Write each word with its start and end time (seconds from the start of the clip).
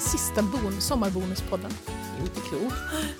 den 0.00 0.08
sista 0.08 0.42
bon 0.42 0.80
sommarbonuspodden. 0.80 1.70
Inte 2.20 2.40
klokt. 2.40 2.74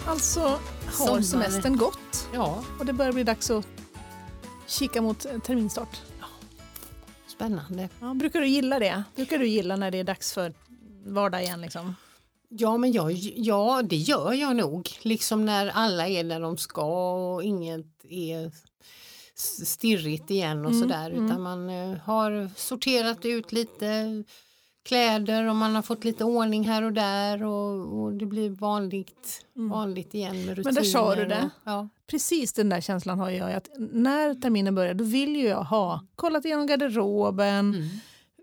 Alltså 0.07 0.41
har 0.41 0.93
Sommar. 0.93 1.21
semestern 1.23 1.77
gått 1.77 2.29
Ja, 2.35 2.65
och 2.79 2.87
det 2.87 2.93
börjar 2.93 3.13
bli 3.13 3.25
dags 3.25 3.51
att 3.51 3.67
kika 4.67 5.03
mot 5.03 5.21
terminstart. 5.45 6.01
spännande. 7.29 7.89
Ja, 8.01 8.15
brukar 8.15 8.41
du 8.41 8.47
gilla 8.49 8.79
det? 8.79 9.03
Brukar 9.17 9.39
du 9.39 9.47
gilla 9.49 9.77
när 9.77 9.91
det 9.91 9.99
är 9.99 10.05
dags 10.05 10.33
för 10.33 10.53
vardag 11.07 11.43
igen? 11.43 11.61
Liksom? 11.61 11.95
Ja, 12.49 12.77
men 12.77 12.93
jag, 12.93 13.13
ja, 13.37 13.83
det 13.85 13.97
gör 13.97 14.33
jag 14.33 14.57
nog. 14.57 14.91
Liksom 15.03 15.47
när 15.47 15.67
alla 15.69 16.09
är 16.09 16.25
där 16.25 16.41
de 16.41 16.57
ska 16.59 17.13
och 17.35 17.43
inget 17.45 18.05
är 18.09 18.51
stirrigt 19.65 20.31
igen 20.31 20.65
och 20.65 20.71
Mm, 20.73 20.83
sådär. 20.83 21.11
mm. 21.11 21.27
Utan 21.27 21.43
man 21.43 21.69
eh, 21.71 21.99
har 21.99 22.51
sorterat 22.57 23.25
ut 23.25 23.53
lite 23.53 24.25
kläder 24.83 25.49
och 25.49 25.57
man 25.57 25.75
har 25.75 25.83
fått 25.83 26.05
lite 26.05 26.25
ordning 26.25 26.69
här 26.69 26.83
och 26.83 26.93
där 26.93 27.43
och, 27.43 28.01
och 28.01 28.13
det 28.13 28.27
blir 28.27 28.51
vanligt, 28.51 29.47
vanligt 29.55 30.15
igen 30.15 30.47
med 30.47 30.57
rutiner. 30.57 30.61
Mm. 30.61 30.75
Men 30.75 30.75
där 30.75 30.91
sa 30.91 31.15
du 31.15 31.25
det. 31.25 31.51
Och, 31.55 31.71
ja. 31.71 31.89
Precis 32.07 32.53
den 32.53 32.69
där 32.69 32.81
känslan 32.81 33.19
har 33.19 33.31
jag. 33.31 33.53
Att 33.53 33.69
när 33.79 34.35
terminen 34.35 34.75
börjar 34.75 34.95
då 34.95 35.05
vill 35.05 35.37
ju 35.37 35.49
jag 35.49 35.65
ha 35.65 36.07
kollat 36.15 36.45
igenom 36.45 36.67
garderoben. 36.67 37.75
Mm. 37.75 37.89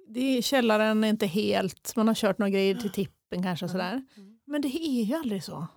Det 0.08 0.38
är, 0.38 0.42
källaren 0.42 1.04
är 1.04 1.10
inte 1.10 1.26
helt, 1.26 1.96
man 1.96 2.08
har 2.08 2.16
kört 2.16 2.38
några 2.38 2.50
grejer 2.50 2.76
till 2.76 2.92
tippen 2.92 3.44
kanske. 3.44 3.66
och 3.66 3.72
Sådär. 3.72 4.06
Men 4.46 4.62
det 4.62 4.68
är 4.68 5.04
ju 5.04 5.16
aldrig 5.16 5.44
så. 5.44 5.68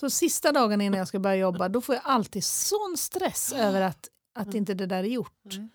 Så 0.00 0.10
sista 0.10 0.52
dagen 0.52 0.80
innan 0.80 0.98
jag 0.98 1.08
ska 1.08 1.18
börja 1.18 1.36
jobba 1.36 1.68
då 1.68 1.80
får 1.80 1.94
jag 1.94 2.02
alltid 2.04 2.44
sån 2.44 2.94
stress 2.96 3.52
över 3.52 3.80
att, 3.80 4.08
att 4.34 4.54
inte 4.54 4.74
det 4.74 4.86
där 4.86 4.98
är 4.98 5.08
gjort. 5.08 5.54
Mm. 5.54 5.68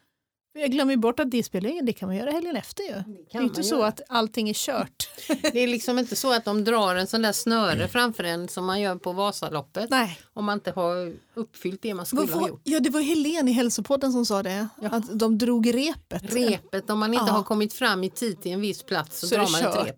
Jag 0.58 0.72
glömmer 0.72 0.96
bort 0.98 1.20
att 1.20 1.32
det 1.32 1.44
spelar 1.44 1.70
ingen 1.70 1.86
det 1.86 1.94
kan 1.94 2.10
man 2.10 2.16
göra 2.16 2.32
helgen 2.32 2.56
efter 2.56 2.84
ju. 2.84 2.90
Det 2.94 3.32
kan 3.32 3.42
är 3.42 3.46
inte 3.46 3.64
så 3.64 3.76
göra. 3.76 3.88
att 3.88 4.02
allting 4.10 4.50
är 4.50 4.54
kört. 4.54 5.10
Det 5.54 5.60
är 5.60 5.68
liksom 5.68 6.00
inte 6.00 6.16
så 6.16 6.34
att 6.34 6.46
de 6.46 6.64
drar 6.64 6.96
en 6.96 7.08
sån 7.08 7.22
där 7.22 7.32
snöre 7.32 7.88
framför 7.88 8.24
en 8.24 8.48
som 8.48 8.66
man 8.66 8.82
gör 8.82 8.96
på 8.96 9.14
Vasaloppet. 9.14 9.90
Nej. 9.90 10.20
Om 10.34 10.46
man 10.46 10.54
inte 10.58 10.72
har 10.72 11.14
uppfyllt 11.34 11.82
det 11.82 11.94
man 11.94 12.06
skulle 12.06 12.22
Vad 12.22 12.30
ha 12.42 12.48
gjort. 12.48 12.62
Ja, 12.64 12.80
det 12.80 12.90
var 12.90 13.02
Helene 13.02 13.52
i 13.52 13.54
hälsopodden 13.54 14.12
som 14.12 14.26
sa 14.26 14.44
det. 14.44 14.68
Att 14.82 15.20
de 15.20 15.38
drog 15.38 15.74
repet. 15.74 16.34
Repet, 16.34 16.90
om 16.90 17.00
man 17.00 17.14
inte 17.14 17.26
Ja. 17.28 17.32
har 17.34 17.44
kommit 17.44 17.74
fram 17.74 18.04
i 18.04 18.10
tid 18.10 18.42
till 18.42 18.52
en 18.52 18.62
viss 18.62 18.84
plats 18.84 19.20
så, 19.20 19.28
Så 19.28 19.36
drar 19.36 19.46
det 19.46 19.52
man 19.52 19.62
ett 19.62 19.88
rep. 19.88 19.98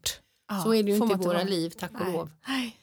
Ja, 0.50 0.62
Så 0.64 0.74
är 0.74 0.84
det 0.84 0.92
ju 0.92 0.98
inte 0.98 1.14
i 1.14 1.18
våra 1.28 1.44
liv, 1.44 1.70
tack 1.80 1.92
och 1.94 2.00
Nej. 2.06 2.14
lov. 2.14 2.30
Nej. 2.48 2.78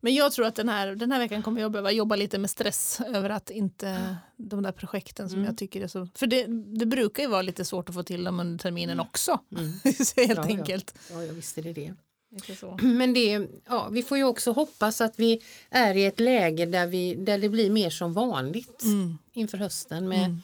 Men 0.00 0.14
jag 0.14 0.32
tror 0.32 0.46
att 0.46 0.54
den 0.54 0.68
här, 0.68 0.94
den 0.94 1.12
här 1.12 1.18
veckan 1.18 1.42
kommer 1.42 1.60
jag 1.60 1.72
behöva 1.72 1.92
jobba 1.92 2.16
lite 2.16 2.38
med 2.38 2.50
stress 2.50 3.00
över 3.06 3.30
att 3.30 3.50
inte 3.50 4.16
de 4.36 4.62
där 4.62 4.72
projekten 4.72 5.28
som 5.28 5.38
Mm. 5.38 5.46
jag 5.48 5.56
tycker 5.58 5.82
är 5.82 5.88
så... 5.88 6.08
För 6.14 6.26
det, 6.26 6.46
det 6.78 6.86
brukar 6.86 7.22
ju 7.22 7.28
vara 7.28 7.42
lite 7.42 7.64
svårt 7.64 7.88
att 7.88 7.94
få 7.94 8.02
till 8.02 8.24
dem 8.24 8.40
under 8.40 8.58
terminen 8.58 9.00
också. 9.00 9.38
Mm. 9.56 9.72
så 10.04 10.20
helt 10.20 10.30
Ja, 10.38 10.44
ja. 10.48 10.56
enkelt. 10.58 10.94
Ja, 11.10 11.22
jag 11.24 11.32
visste 11.34 11.62
det 11.62 11.72
det. 11.72 11.94
Men 12.82 13.14
det, 13.14 13.46
ja, 13.68 13.88
vi 13.90 14.02
får 14.02 14.18
ju 14.18 14.24
också 14.24 14.52
hoppas 14.52 15.00
att 15.00 15.18
vi 15.18 15.40
är 15.70 15.94
i 15.96 16.04
ett 16.04 16.20
läge 16.20 16.66
där, 16.66 16.86
vi, 16.86 17.14
där 17.14 17.38
det 17.38 17.48
blir 17.48 17.70
mer 17.70 17.90
som 17.90 18.12
vanligt 18.12 18.82
Mm. 18.82 19.18
inför 19.32 19.58
hösten 19.58 20.08
med, 20.08 20.24
Mm. 20.24 20.42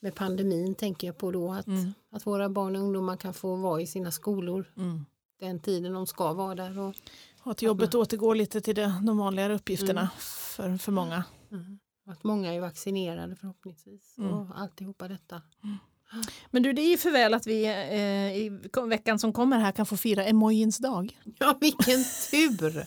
med 0.00 0.14
pandemin 0.14 0.74
tänker 0.74 1.06
jag 1.06 1.18
på 1.18 1.30
då. 1.30 1.52
Att, 1.52 1.66
Mm. 1.66 1.94
att 2.10 2.26
våra 2.26 2.48
barn 2.48 2.76
och 2.76 2.82
ungdomar 2.82 3.16
kan 3.16 3.34
få 3.34 3.56
vara 3.56 3.80
i 3.80 3.86
sina 3.86 4.10
skolor 4.12 4.72
Mm. 4.76 5.04
den 5.40 5.60
tiden 5.60 5.92
de 5.92 6.06
ska 6.06 6.32
vara 6.32 6.54
där. 6.54 6.78
Och, 6.78 6.94
Och 7.46 7.52
att 7.52 7.62
jobbet 7.62 7.94
återgår 7.94 8.34
lite 8.34 8.60
till 8.60 8.74
de, 8.74 9.06
de 9.06 9.18
vanligare 9.18 9.54
uppgifterna 9.54 10.00
Mm. 10.00 10.10
för, 10.18 10.76
för 10.78 10.92
många. 10.92 11.24
och 12.06 12.12
att 12.12 12.24
många 12.24 12.54
är 12.54 12.60
vaccinerade 12.60 13.36
förhoppningsvis. 13.36 14.14
Mm. 14.18 14.32
Och 14.32 14.60
alltihopa 14.60 15.08
detta. 15.08 15.42
Men 16.50 16.62
du, 16.62 16.72
det 16.72 16.82
är 16.82 16.90
ju 16.90 16.96
för 16.98 17.10
väl 17.10 17.34
att 17.34 17.46
vi 17.46 17.64
eh, 17.64 18.36
i 18.36 18.60
veckan 18.88 19.18
som 19.18 19.32
kommer 19.32 19.58
här 19.58 19.72
kan 19.72 19.86
få 19.86 19.96
fira 19.96 20.24
emojins 20.24 20.78
dag. 20.78 21.18
Ja, 21.38 21.56
vilken 21.60 22.04
tur! 22.30 22.86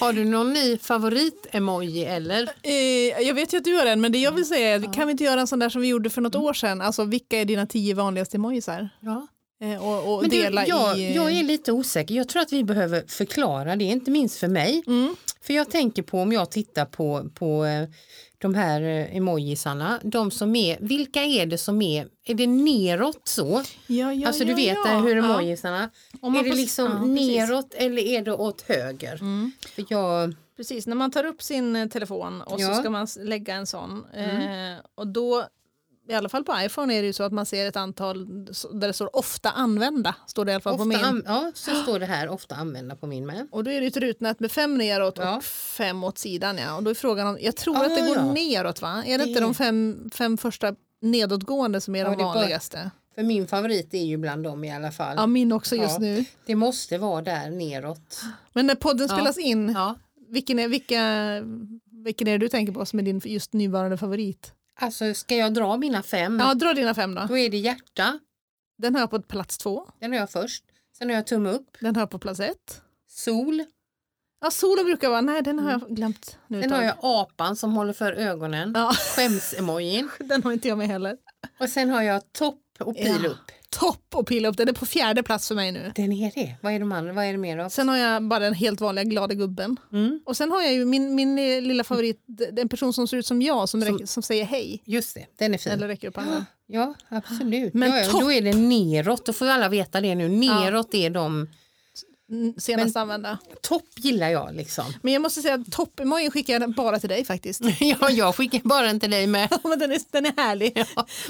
Har 0.00 0.12
du 0.12 0.24
någon 0.24 0.52
ny 0.52 0.78
favorit-emoji 0.78 2.04
eller? 2.04 2.50
Eh, 2.62 3.22
jag 3.26 3.34
vet 3.34 3.52
ju 3.52 3.58
att 3.58 3.64
du 3.64 3.74
har 3.76 3.86
en, 3.86 4.00
men 4.00 4.12
det 4.12 4.18
jag 4.18 4.32
vill 4.32 4.44
säga 4.48 4.68
är, 4.74 4.92
kan 4.92 5.06
vi 5.06 5.10
inte 5.10 5.24
göra 5.24 5.40
en 5.40 5.46
sån 5.46 5.58
där 5.58 5.68
som 5.68 5.80
vi 5.82 5.88
gjorde 5.88 6.10
för 6.10 6.20
något 6.20 6.34
Mm. 6.34 6.46
år 6.46 6.52
sedan? 6.52 6.80
Alltså 6.80 7.04
vilka 7.04 7.38
är 7.40 7.44
dina 7.44 7.66
tio 7.66 7.94
vanligaste 7.94 8.36
emojisar? 8.36 8.88
Ja. 9.00 9.26
Eh, 9.60 9.84
och 9.88 10.14
och 10.14 10.20
Men 10.22 10.30
du, 10.30 10.36
dela 10.42 10.66
jag, 10.66 10.98
i... 10.98 11.06
eh, 11.06 11.16
jag 11.16 11.32
är 11.32 11.42
lite 11.42 11.72
osäker. 11.72 12.14
Jag 12.14 12.28
tror 12.28 12.42
att 12.42 12.52
vi 12.52 12.64
behöver 12.64 13.04
förklara 13.08 13.76
det, 13.76 13.84
inte 13.84 14.10
minst 14.10 14.38
för 14.38 14.48
mig. 14.48 14.82
Mm. 14.86 15.16
För 15.40 15.54
jag 15.54 15.70
tänker 15.70 16.02
på 16.02 16.20
om 16.20 16.32
jag 16.32 16.50
tittar 16.50 16.84
på, 16.84 17.30
på 17.34 17.64
eh, 17.64 17.88
de 18.38 18.54
här 18.54 18.80
emojisarna, 19.12 20.00
de 20.02 20.30
som 20.30 20.56
är, 20.56 20.78
vilka 20.80 21.22
är 21.24 21.46
det 21.46 21.58
som 21.58 21.82
är, 21.82 22.08
är 22.24 22.34
det 22.34 22.46
neråt 22.46 23.20
så? 23.28 23.62
Ja, 23.86 24.12
ja, 24.12 24.26
alltså 24.28 24.44
du 24.44 24.50
ja, 24.50 24.56
vet 24.56 24.78
ja. 24.84 24.98
hur 24.98 25.16
Ja. 25.16 25.24
emojisarna, 25.24 25.90
man 26.22 26.36
är 26.36 26.44
det 26.44 26.54
liksom 26.54 26.84
ja, 26.92 27.04
neråt 27.04 27.74
eller 27.74 28.02
är 28.02 28.22
det 28.22 28.32
åt 28.32 28.62
höger? 28.62 29.14
Mm. 29.20 29.52
För 29.74 29.84
jag, 29.88 30.34
Precis, 30.56 30.86
när 30.86 30.96
man 30.96 31.10
tar 31.10 31.24
upp 31.24 31.42
sin 31.42 31.90
telefon 31.90 32.42
och 32.42 32.60
så 32.60 32.66
Ja. 32.66 32.74
ska 32.74 32.90
man 32.90 33.06
lägga 33.20 33.54
en 33.54 33.66
sån. 33.66 34.04
Mm. 34.14 34.72
Eh, 34.72 34.78
och 34.94 35.06
då, 35.06 35.44
i 36.08 36.14
alla 36.14 36.28
fall 36.28 36.44
på 36.44 36.54
iPhone 36.60 36.94
är 36.94 37.02
det 37.02 37.06
ju 37.06 37.12
så 37.12 37.22
att 37.22 37.32
man 37.32 37.46
ser 37.46 37.66
ett 37.66 37.76
antal 37.76 38.44
där 38.72 38.86
det 38.86 38.92
står 38.92 39.16
ofta 39.16 39.50
använda. 39.50 40.14
Står 40.26 40.44
det 40.44 40.50
i 40.50 40.54
alla 40.54 40.60
fall 40.62 40.76
på 40.76 40.82
ofta 40.82 40.88
min. 40.88 41.04
an, 41.04 41.22
ja, 41.26 41.50
så 41.54 41.74
står 41.74 41.98
det 41.98 42.06
här, 42.06 42.28
ofta 42.28 42.54
använda 42.54 42.96
på 42.96 43.06
min 43.06 43.26
med. 43.26 43.48
Och 43.50 43.64
då 43.64 43.70
är 43.70 43.80
det 43.80 43.86
ett 43.86 43.96
rutnät 43.96 44.40
med 44.40 44.52
fem 44.52 44.78
neråt 44.78 45.18
Ja. 45.18 45.36
och 45.36 45.44
fem 45.44 46.04
åt 46.04 46.18
sidan. 46.18 46.58
Ja. 46.58 46.76
Och 46.76 46.82
då 46.82 46.90
är 46.90 46.94
frågan 46.94 47.26
om, 47.26 47.38
jag 47.40 47.56
tror 47.56 47.76
Ah, 47.76 47.80
att 47.86 47.96
det 47.96 48.00
går 48.06 48.16
ja. 48.16 48.32
neråt 48.32 48.82
va? 48.82 49.02
Är 49.06 49.18
det 49.18 49.24
Det 49.24 49.28
inte 49.28 49.40
de 49.40 49.54
fem, 49.54 50.10
fem 50.14 50.36
första 50.38 50.74
nedåtgående 51.02 51.80
som 51.80 51.94
är 51.94 51.98
Ja, 51.98 52.04
de 52.04 52.12
är 52.12 52.16
bara- 52.16 52.34
vanligaste? 52.34 52.90
För 53.14 53.22
min 53.22 53.46
favorit 53.46 53.94
är 53.94 54.04
ju 54.04 54.16
bland 54.16 54.44
dem 54.44 54.64
i 54.64 54.72
alla 54.74 54.92
fall. 54.92 55.14
Ja, 55.16 55.26
min 55.26 55.52
också 55.52 55.76
just 55.76 55.92
Ja. 55.92 55.98
nu. 55.98 56.24
Det 56.46 56.54
måste 56.54 56.98
vara 56.98 57.22
där 57.22 57.50
neråt. 57.50 58.20
Men 58.52 58.66
när 58.66 58.74
podden 58.74 59.08
spelas 59.08 59.38
in, 59.38 59.76
vilken, 60.28 60.58
är, 60.58 60.68
vilka, 60.68 61.00
vilken 62.04 62.28
är 62.28 62.32
det 62.32 62.38
du 62.38 62.48
tänker 62.48 62.72
på 62.72 62.86
som 62.86 62.98
är 62.98 63.02
din 63.02 63.20
just 63.24 63.52
nuvarande 63.52 63.96
favorit? 63.96 64.52
Alltså 64.80 65.14
ska 65.14 65.36
jag 65.36 65.54
dra 65.54 65.76
mina 65.76 66.02
fem, 66.02 66.38
Ja, 66.40 66.54
dra 66.54 66.74
dina 66.74 66.94
fem 66.94 67.14
då. 67.14 67.24
då 67.28 67.38
är 67.38 67.50
det 67.50 67.56
hjärta, 67.56 68.18
Den 68.78 68.94
har 68.94 69.00
jag 69.02 69.10
på 69.10 69.22
plats 69.22 69.58
två. 69.58 69.86
den 70.00 70.12
har 70.12 70.18
jag 70.18 70.30
först. 70.30 70.64
Sen 70.98 71.08
har 71.08 71.16
jag 71.16 71.26
tumme 71.26 71.50
upp, 71.50 71.76
Den 71.80 71.94
har 71.96 72.02
jag 72.02 72.10
på 72.10 72.18
plats 72.18 72.40
ett. 72.40 72.82
sol, 73.08 73.64
Ja, 74.40 74.50
solen 74.50 74.84
brukar 74.84 75.08
vara, 75.08 75.20
nej 75.20 75.42
den 75.42 75.58
har 75.58 75.70
jag 75.70 75.80
glömt 75.96 76.38
nu 76.46 76.62
sen 76.62 76.72
har 76.72 76.82
jag 76.82 76.94
apan 77.00 77.56
som 77.56 77.72
håller 77.72 77.92
för 77.92 78.12
ögonen, 78.12 78.72
Ja, 78.74 78.92
skäms-emojin 78.94 80.08
den 80.18 80.42
har 80.42 80.52
inte 80.52 80.68
jag 80.68 80.78
med 80.78 80.86
heller. 80.88 81.16
och 81.60 81.68
sen 81.68 81.90
har 81.90 82.02
jag 82.02 82.32
topp 82.32 82.60
och 82.84 82.96
pil 82.96 83.20
Ja. 83.24 83.28
upp. 83.28 83.38
Topp 83.70 84.04
och 84.14 84.26
pilla 84.26 84.48
upp, 84.48 84.56
den 84.56 84.68
är 84.68 84.72
på 84.72 84.86
fjärde 84.86 85.22
plats 85.22 85.48
för 85.48 85.54
mig 85.54 85.72
nu. 85.72 85.92
Den 85.96 86.12
är 86.12 86.32
det. 86.34 86.54
Vad 86.62 86.72
är 86.72 86.80
de 86.80 86.92
andra? 86.92 87.12
Vad 87.12 87.24
är 87.24 87.32
det 87.32 87.38
mer 87.38 87.58
av? 87.58 87.68
Sen 87.68 87.88
har 87.88 87.96
jag 87.96 88.22
bara 88.28 88.40
den 88.40 88.54
helt 88.54 88.80
vanliga 88.80 89.04
glada 89.04 89.34
gubben. 89.34 89.76
Mm. 89.92 90.20
Och 90.26 90.36
sen 90.36 90.50
har 90.50 90.62
jag 90.62 90.72
ju 90.74 90.84
min, 90.84 91.14
min 91.14 91.38
eh, 91.38 91.62
lilla 91.62 91.84
favorit, 91.84 92.20
en 92.56 92.68
person 92.68 92.92
som 92.92 93.08
ser 93.08 93.16
ut 93.16 93.26
som 93.26 93.42
jag 93.42 93.68
som, 93.68 93.82
Som- 93.82 93.92
räcker, 93.92 94.06
som 94.06 94.22
säger 94.22 94.44
hej. 94.44 94.82
Just 94.84 95.14
det, 95.14 95.26
den 95.38 95.54
är 95.54 95.58
fin. 95.58 95.72
Eller 95.72 95.88
räcker 95.88 96.08
upp 96.08 96.16
handen. 96.16 96.44
Ja, 96.66 96.94
absolut. 97.08 97.74
Men 97.74 97.90
ja, 97.90 97.98
ja, 97.98 98.20
Då 98.20 98.32
är 98.32 98.42
det 98.42 98.52
neråt, 98.54 99.26
då 99.26 99.32
får 99.32 99.46
alla 99.46 99.68
veta 99.68 100.00
det 100.00 100.14
nu. 100.14 100.28
Neråt 100.28 100.94
är 100.94 101.10
de, 101.10 101.48
Senast 102.58 102.96
använda. 102.96 103.38
topp 103.62 103.84
gillar 103.96 104.28
jag 104.28 104.54
liksom. 104.54 104.84
Men 105.02 105.12
jag 105.12 105.22
måste 105.22 105.42
säga 105.42 105.54
att 105.54 105.72
toppemojin 105.72 106.30
skickar 106.30 106.60
jag 106.60 106.74
bara 106.74 107.00
till 107.00 107.08
dig 107.08 107.24
faktiskt. 107.24 107.60
ja, 107.80 108.10
jag 108.10 108.34
skickar 108.34 108.60
bara 108.64 108.86
den 108.86 109.00
till 109.00 109.10
dig 109.10 109.26
med. 109.26 109.48
Men 109.62 109.78
den, 109.78 109.92
är, 109.92 110.00
den 110.10 110.26
är 110.26 110.32
härlig. 110.36 110.84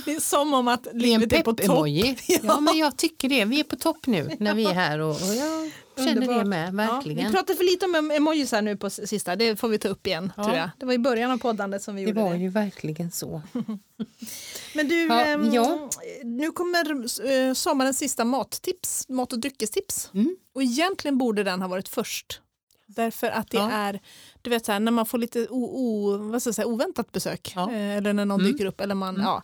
Det 0.05 0.15
är 0.15 0.21
som 0.21 0.55
om 0.55 0.69
att 0.69 0.84
Det 0.84 0.91
är 0.91 0.95
livet 0.95 1.33
är 1.33 1.43
på 1.43 1.53
topp. 1.53 1.67
Ja. 1.67 2.39
Ja. 2.43 2.61
men 2.61 2.79
jag 2.79 2.97
tycker 2.97 3.29
det. 3.29 3.45
Vi 3.45 3.61
är 3.61 3.65
på 3.65 3.77
topp 3.77 4.07
nu 4.07 4.37
när 4.39 4.55
vi 4.55 4.65
är 4.65 4.75
här 4.75 4.99
och, 4.99 5.11
och 5.11 5.34
jag 5.34 5.71
känner 6.05 6.12
Underbart. 6.12 6.39
det 6.45 6.49
med, 6.49 6.69
Ja, 6.69 6.73
verkligen. 6.95 7.27
vi 7.27 7.33
pratade 7.33 7.57
för 7.57 7.65
lite 7.65 7.87
om 7.87 8.11
emojis 8.11 8.53
här 8.53 8.62
nu 8.62 8.77
på 8.77 8.91
sista, 8.91 9.37
det 9.37 9.57
får 9.57 9.69
vi 9.69 9.78
ta 9.78 9.89
upp 9.89 10.07
igen. 10.07 10.33
Ja. 10.37 10.45
tror 10.45 10.57
jag. 10.57 10.71
Det 10.78 10.87
var 10.87 10.93
i 10.93 10.98
början 10.98 11.31
av 11.31 11.39
poddandet 11.39 11.83
som 11.83 11.95
vi 11.97 12.03
det 12.03 12.09
gjorde 12.09 12.21
var 12.22 12.31
det. 12.33 12.39
ju 12.39 12.48
verkligen 12.48 13.10
så. 13.10 13.43
Men 14.75 14.89
du, 14.89 15.07
Ja, 15.07 15.25
ehm, 15.25 15.53
ja. 15.54 15.91
nu 16.25 16.51
kommer 16.51 16.91
eh, 17.48 17.53
sommarens 17.54 17.98
sista 17.98 18.25
mattips, 18.25 19.09
mat 19.09 19.33
och 19.33 19.39
dryckestips. 19.39 20.10
Mm. 20.15 20.37
Och 20.54 20.63
egentligen 20.63 21.19
borde 21.19 21.43
den 21.45 21.63
ha 21.63 21.69
varit 21.69 21.89
först. 21.89 22.41
Därför 22.89 23.27
att 23.27 23.51
det 23.51 23.57
Ja. 23.57 23.71
är, 23.71 24.01
du 24.42 24.51
vet 24.51 24.66
så 24.66 24.72
här, 24.72 24.81
när 24.81 24.92
man 24.92 25.07
får 25.07 25.19
lite 25.19 25.47
o, 25.51 25.65
o, 25.65 26.16
vad 26.19 26.42
ska 26.42 26.49
jag 26.49 26.54
säga, 26.54 26.66
oväntat 26.66 27.13
besök. 27.13 27.53
Ja. 27.57 27.72
Eh, 27.72 27.97
eller 27.97 28.13
när 28.13 28.25
någon 28.25 28.41
Mm. 28.41 28.53
dyker 28.53 28.66
upp, 28.66 28.81
eller 28.81 28.95
man, 28.95 29.16
ja, 29.21 29.42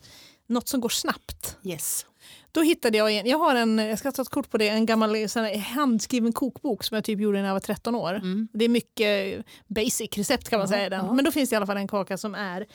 något 0.52 0.68
som 0.68 0.80
går 0.80 0.88
snabbt. 0.88 1.58
Yes. 1.64 2.06
Då 2.52 2.62
hittade 2.62 2.98
jag 2.98 3.12
en, 3.12 3.26
jag 3.26 3.38
har 3.38 3.54
en, 3.54 3.78
jag 3.78 3.98
ska 3.98 4.12
ta 4.12 4.22
ett 4.22 4.28
kort 4.28 4.50
på 4.50 4.58
det, 4.58 4.68
en 4.68 4.86
gammal 4.86 5.28
sån 5.28 5.60
handskriven 5.60 6.32
kokbok 6.32 6.84
som 6.84 6.94
jag 6.94 7.04
typ 7.04 7.20
gjorde 7.20 7.38
när 7.40 7.46
jag 7.46 7.54
var 7.54 7.60
13 7.60 7.94
år. 7.94 8.14
Mm. 8.14 8.48
Det 8.52 8.64
är 8.64 8.68
mycket 8.68 9.44
basic 9.66 10.18
recept 10.18 10.48
kan 10.48 10.58
man 10.58 10.68
Ja, 10.70 10.76
säga. 10.76 10.90
Den. 10.90 11.16
Men 11.16 11.24
då 11.24 11.30
finns 11.30 11.50
det 11.50 11.54
i 11.54 11.56
alla 11.56 11.66
fall 11.66 11.76
en 11.76 11.88
kaka 11.88 12.18
som 12.18 12.34
är, 12.34 12.66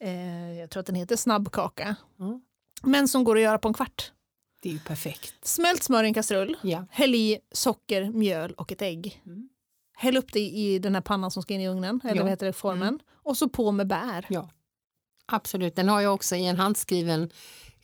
eh, 0.00 0.58
jag 0.58 0.70
tror 0.70 0.80
att 0.80 0.86
den 0.86 0.94
heter 0.94 1.16
snabbkaka. 1.16 1.96
Ja. 2.18 2.40
Men 2.82 3.08
som 3.08 3.24
går 3.24 3.36
att 3.36 3.42
göra 3.42 3.58
på 3.58 3.68
en 3.68 3.74
kvart. 3.74 4.12
Det 4.62 4.68
är 4.68 4.72
ju 4.72 4.78
perfekt. 4.78 5.34
Smält 5.46 5.82
smör 5.82 6.04
i 6.04 6.06
en 6.06 6.14
kastrull, 6.14 6.56
Ja. 6.62 6.86
häll 6.90 7.14
i 7.14 7.38
socker, 7.52 8.10
mjöl 8.10 8.52
och 8.52 8.72
ett 8.72 8.82
ägg. 8.82 9.22
Mm. 9.26 9.48
Häll 9.96 10.16
upp 10.16 10.32
det 10.32 10.40
i 10.40 10.78
den 10.78 10.94
här 10.94 11.02
pannan 11.02 11.30
som 11.30 11.42
ska 11.42 11.54
in 11.54 11.60
i 11.60 11.68
ugnen, 11.68 12.00
eller 12.04 12.16
Ja. 12.16 12.22
vad 12.22 12.30
heter 12.30 12.46
det, 12.46 12.52
formen. 12.52 12.98
Och 13.22 13.36
så 13.36 13.48
på 13.48 13.72
med 13.72 13.86
bär. 13.86 14.26
ja, 14.28 14.50
absolut. 15.30 15.76
Den 15.76 15.88
har 15.88 16.00
jag 16.00 16.14
också 16.14 16.36
i 16.36 16.46
en 16.46 16.56
handskriven 16.56 17.30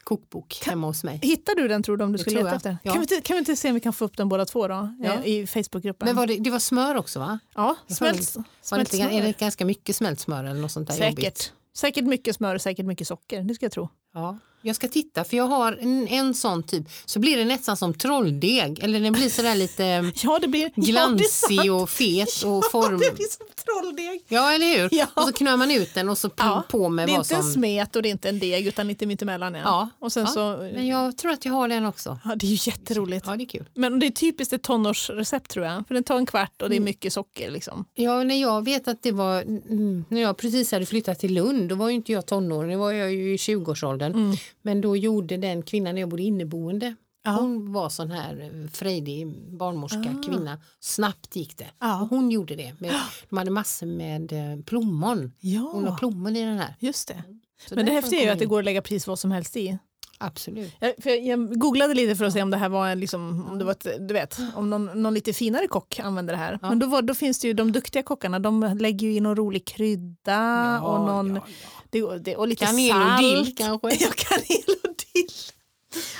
kokbok 0.04 0.62
hemma 0.66 0.86
hos 0.86 1.04
mig. 1.04 1.20
Hittar 1.22 1.54
du 1.54 1.68
den 1.68 1.82
tror 1.82 1.96
du 1.96 2.04
om 2.04 2.12
du 2.12 2.16
Det 2.16 2.22
skulle 2.22 2.36
leta 2.36 2.48
jag. 2.48 2.56
efter? 2.56 2.78
Ja. 2.82 2.92
Kan, 2.92 3.06
vi 3.10 3.20
kan 3.20 3.34
vi 3.34 3.38
inte 3.38 3.56
se 3.56 3.68
om 3.68 3.74
vi 3.74 3.80
kan 3.80 3.92
få 3.92 4.04
upp 4.04 4.16
den 4.16 4.28
båda 4.28 4.44
två 4.44 4.68
då? 4.68 4.94
Ja. 5.02 5.12
Eh, 5.12 5.26
I 5.26 5.46
Facebookgruppen. 5.46 6.06
Men 6.06 6.16
var 6.16 6.26
det, 6.26 6.36
det 6.38 6.50
var 6.50 6.58
smör 6.58 6.94
också 6.94 7.18
va? 7.18 7.38
ja, 7.54 7.76
smält, 7.88 8.36
Var 8.36 8.42
det 8.42 8.48
smält 8.62 8.94
inte, 8.94 9.04
är 9.06 9.08
smör. 9.10 9.22
det 9.22 9.38
ganska 9.38 9.64
mycket 9.64 9.96
smält 9.96 10.20
smör 10.20 10.44
eller 10.44 10.60
något 10.60 10.72
sånt 10.72 10.88
där 10.88 10.94
Säkert. 10.94 11.10
jobbigt? 11.18 11.52
Säkert 11.76 12.04
mycket 12.04 12.36
smör 12.36 12.54
och 12.54 12.62
säkert 12.62 12.86
mycket 12.86 13.08
socker. 13.08 13.42
Det 13.42 13.54
ska 13.54 13.64
jag 13.64 13.72
tro. 13.72 13.88
Ja. 14.14 14.38
Jag 14.66 14.76
ska 14.76 14.88
titta 14.88 15.24
för 15.24 15.36
jag 15.36 15.44
har 15.46 15.78
en, 15.80 16.08
en 16.08 16.34
sån 16.34 16.62
typ 16.62 16.84
så 17.04 17.18
blir 17.18 17.36
det 17.36 17.44
nästan 17.44 17.76
som 17.76 17.94
trolldeg 17.94 18.78
eller 18.82 19.00
den 19.00 19.12
blir 19.12 19.28
sådär 19.28 19.54
lite 19.54 19.84
Ja, 20.22 20.38
det 20.42 20.48
blir 20.48 20.62
ja, 20.74 20.82
glansig 20.82 21.56
sant. 21.58 21.70
och 21.70 21.90
fet 21.90 22.28
och 22.44 22.64
form. 22.72 22.98
Det 22.98 23.14
blir 23.14 23.26
som 23.36 23.46
trolldeg. 23.64 24.20
Ja 24.28 24.52
eller 24.52 24.78
hur? 24.78 24.88
Ja. 24.92 25.06
Och 25.14 25.22
så 25.22 25.32
knör 25.32 25.56
man 25.56 25.70
ut 25.70 25.94
den 25.94 26.08
och 26.08 26.18
så 26.18 26.30
Ja. 26.36 26.62
på 26.70 26.88
med 26.88 27.08
Det 27.08 27.12
är 27.12 27.16
vad 27.16 27.24
inte 27.26 27.34
en 27.34 27.42
som... 27.42 27.52
smet 27.52 27.96
och 27.96 28.02
det 28.02 28.08
är 28.08 28.10
inte 28.10 28.28
en 28.28 28.38
deg 28.38 28.66
utan 28.66 28.88
lite 28.88 29.06
mittemellan. 29.06 29.54
Ja. 29.54 29.60
Ja. 29.64 29.88
Och 29.98 30.12
sen 30.12 30.22
Ja. 30.26 30.32
så, 30.32 30.70
Men 30.74 30.86
jag 30.86 31.16
tror 31.18 31.32
att 31.32 31.44
jag 31.44 31.52
har 31.52 31.68
den 31.68 31.86
också. 31.86 32.18
ja, 32.24 32.34
det 32.36 32.46
är 32.46 32.50
ju 32.50 32.70
jätteroligt. 32.70 33.24
Ja 33.26 33.36
det 33.36 33.44
är 33.44 33.48
kul. 33.48 33.64
Men 33.74 33.98
det 34.00 34.06
är 34.06 34.10
typiskt 34.10 34.52
ett 34.52 34.62
tonårsrecept 34.62 35.50
tror 35.50 35.66
jag. 35.66 35.86
För 35.88 35.94
den 35.94 36.02
tar 36.04 36.16
en 36.16 36.26
kvart 36.26 36.62
och 36.62 36.68
det 36.68 36.74
är 36.74 36.76
Mm. 36.76 36.84
mycket 36.84 37.12
socker. 37.12 37.50
Liksom. 37.50 37.84
Ja, 37.94 38.24
när 38.24 38.40
jag 38.40 38.64
vet 38.64 38.88
att 38.88 39.02
det 39.02 39.12
var 39.12 39.42
mm, 39.42 40.04
när 40.08 40.20
jag 40.22 40.36
precis 40.36 40.72
hade 40.72 40.86
flyttat 40.86 41.18
till 41.18 41.34
Lund, 41.34 41.68
då 41.68 41.74
var 41.74 41.88
ju 41.88 41.94
inte 41.94 42.12
jag 42.12 42.26
tonåring, 42.26 42.72
då 42.72 42.78
var 42.78 42.92
jag 42.92 43.12
ju 43.12 43.34
i 43.34 43.36
20-årsåldern. 43.36 44.12
Mm. 44.14 44.36
Men 44.62 44.80
då 44.80 44.96
gjorde 44.96 45.36
den 45.36 45.62
kvinnan 45.62 45.94
när 45.94 46.02
jag 46.02 46.08
bodde 46.08 46.22
inneboende, 46.22 46.94
Ja. 47.24 47.30
hon 47.32 47.72
var 47.72 47.88
sån 47.88 48.10
här 48.10 48.40
eh, 48.64 48.70
frejdig 48.70 49.26
barnmorska, 49.58 50.22
kvinna. 50.26 50.58
Snabbt 50.80 51.36
gick 51.36 51.56
det. 51.58 51.66
Ja. 51.80 52.02
Och 52.02 52.08
hon 52.08 52.30
gjorde 52.30 52.56
det. 52.56 52.74
Med, 52.80 52.94
de 53.28 53.38
hade 53.38 53.50
massor 53.50 53.86
med 53.86 54.32
eh, 54.32 54.60
plommon. 54.64 55.32
Hon 55.72 55.84
har 55.84 55.90
Ja, 55.90 55.96
plommon 55.98 56.36
i 56.36 56.44
den 56.44 56.58
här. 56.58 56.74
just 56.78 57.08
det. 57.08 57.22
Så 57.68 57.74
Men 57.74 57.86
det 57.86 57.92
häftiga 57.92 58.20
är 58.20 58.24
ju 58.24 58.30
att 58.30 58.38
det 58.38 58.46
går 58.46 58.58
att 58.58 58.64
lägga 58.64 58.82
precis 58.82 59.06
vad 59.06 59.18
som 59.18 59.30
helst 59.30 59.56
i. 59.56 59.78
Absolut. 60.18 60.72
Jag, 60.80 61.24
jag, 61.24 61.60
googlade 61.60 61.94
lite 61.94 62.16
för 62.16 62.24
att 62.24 62.32
se 62.32 62.42
om 62.42 62.50
det 62.50 62.56
här 62.56 62.68
var 62.68 62.88
en, 62.88 63.00
liksom, 63.00 63.46
om 63.50 63.58
det 63.58 63.64
var 63.64 63.72
ett, 63.72 63.86
du 64.08 64.14
vet, 64.14 64.38
om 64.54 64.70
någon, 64.70 65.02
någon 65.02 65.14
lite 65.14 65.32
finare 65.32 65.66
kock 65.68 65.98
använder 65.98 66.32
det 66.34 66.38
här. 66.38 66.58
Ja. 66.62 66.68
Men 66.68 66.78
då, 66.78 66.86
var, 66.86 67.02
då 67.02 67.14
finns 67.14 67.38
det 67.38 67.48
ju 67.48 67.54
de 67.54 67.72
duktiga 67.72 68.02
kockarna, 68.02 68.38
de 68.38 68.76
lägger 68.80 69.06
ju 69.06 69.14
in 69.14 69.22
någon 69.22 69.36
rolig 69.36 69.64
krydda 69.66 70.80
och, 70.80 71.00
någon, 71.06 71.34
ja, 71.36 71.42
ja. 71.46 71.82
Det, 71.90 72.18
det, 72.18 72.36
och 72.36 72.48
lite 72.48 72.64
Kanel 72.66 72.90
och 72.90 72.96
salt. 73.02 73.20
dill 73.20 73.54
kanske? 73.56 73.88
Ja, 74.04 74.10
kanel 74.16 74.76
och 74.84 74.94
dill. 75.14 75.28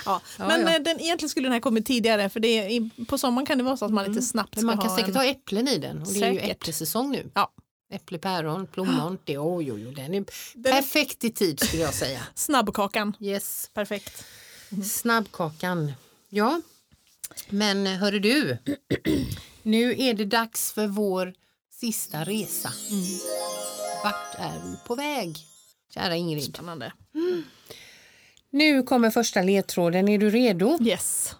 Ja, 0.05 0.21
Ja, 0.39 0.47
men 0.47 0.61
ja. 0.61 0.75
eh, 0.75 0.81
Den, 0.81 0.99
egentligen 1.01 1.29
skulle 1.29 1.45
den 1.45 1.53
här 1.53 1.59
kommit 1.59 1.85
tidigare 1.85 2.29
för 2.29 2.39
det 2.39 2.47
är, 2.47 2.69
i- 2.69 3.05
på 3.07 3.17
sommaren 3.17 3.45
kan 3.45 3.57
det 3.57 3.63
vara 3.63 3.77
så 3.77 3.85
att 3.85 3.91
man 3.93 4.05
lite 4.11 4.21
snabbt 4.21 4.49
ska 4.51 4.59
Men 4.59 4.65
man 4.65 4.77
kan 4.77 4.89
ha 4.89 4.95
säkert 4.97 5.09
en, 5.09 5.15
ha 5.15 5.25
äpplen 5.25 5.67
i 5.67 5.77
den 5.77 6.01
och 6.01 6.07
det 6.13 6.23
är 6.23 6.31
ju 6.31 6.39
Säkert. 6.39 6.51
äpplesäsong 6.51 7.11
nu. 7.11 7.29
Ja. 7.33 7.51
Äpple, 7.89 8.17
päron, 8.19 8.67
plommon. 8.67 9.17
Det, 9.25 9.37
oj, 9.37 9.71
oj, 9.71 9.87
oj, 9.87 9.93
den 9.95 10.13
är 10.13 10.25
perfekt 10.63 11.23
i 11.23 11.31
tid 11.31 11.59
skulle 11.59 11.81
jag 11.81 11.93
säga. 11.93 12.19
snabbkakan. 12.35 13.13
Yes. 13.19 13.69
Perfekt. 13.73 14.25
Snabbkakan. 14.85 15.93
Ja, 16.29 16.61
men 17.49 17.87
hörru 17.87 18.19
du. 18.19 18.57
Nu 19.63 19.95
är 19.99 20.13
det 20.13 20.25
dags 20.25 20.71
för 20.71 20.87
vår 20.87 21.33
sista 21.71 22.23
resa. 22.23 22.69
Vart 24.03 24.35
är 24.37 24.61
vi 24.65 24.77
på 24.87 24.95
väg? 24.95 25.37
Kära 25.93 26.15
Ingrid. 26.15 26.43
Spännande. 26.55 26.93
Nu 28.49 28.83
kommer 28.83 29.09
första 29.09 29.41
ledtråden. 29.41 30.07
Är 30.07 30.17
du 30.17 30.29
redo? 30.29 30.77
Yes. 30.81 31.35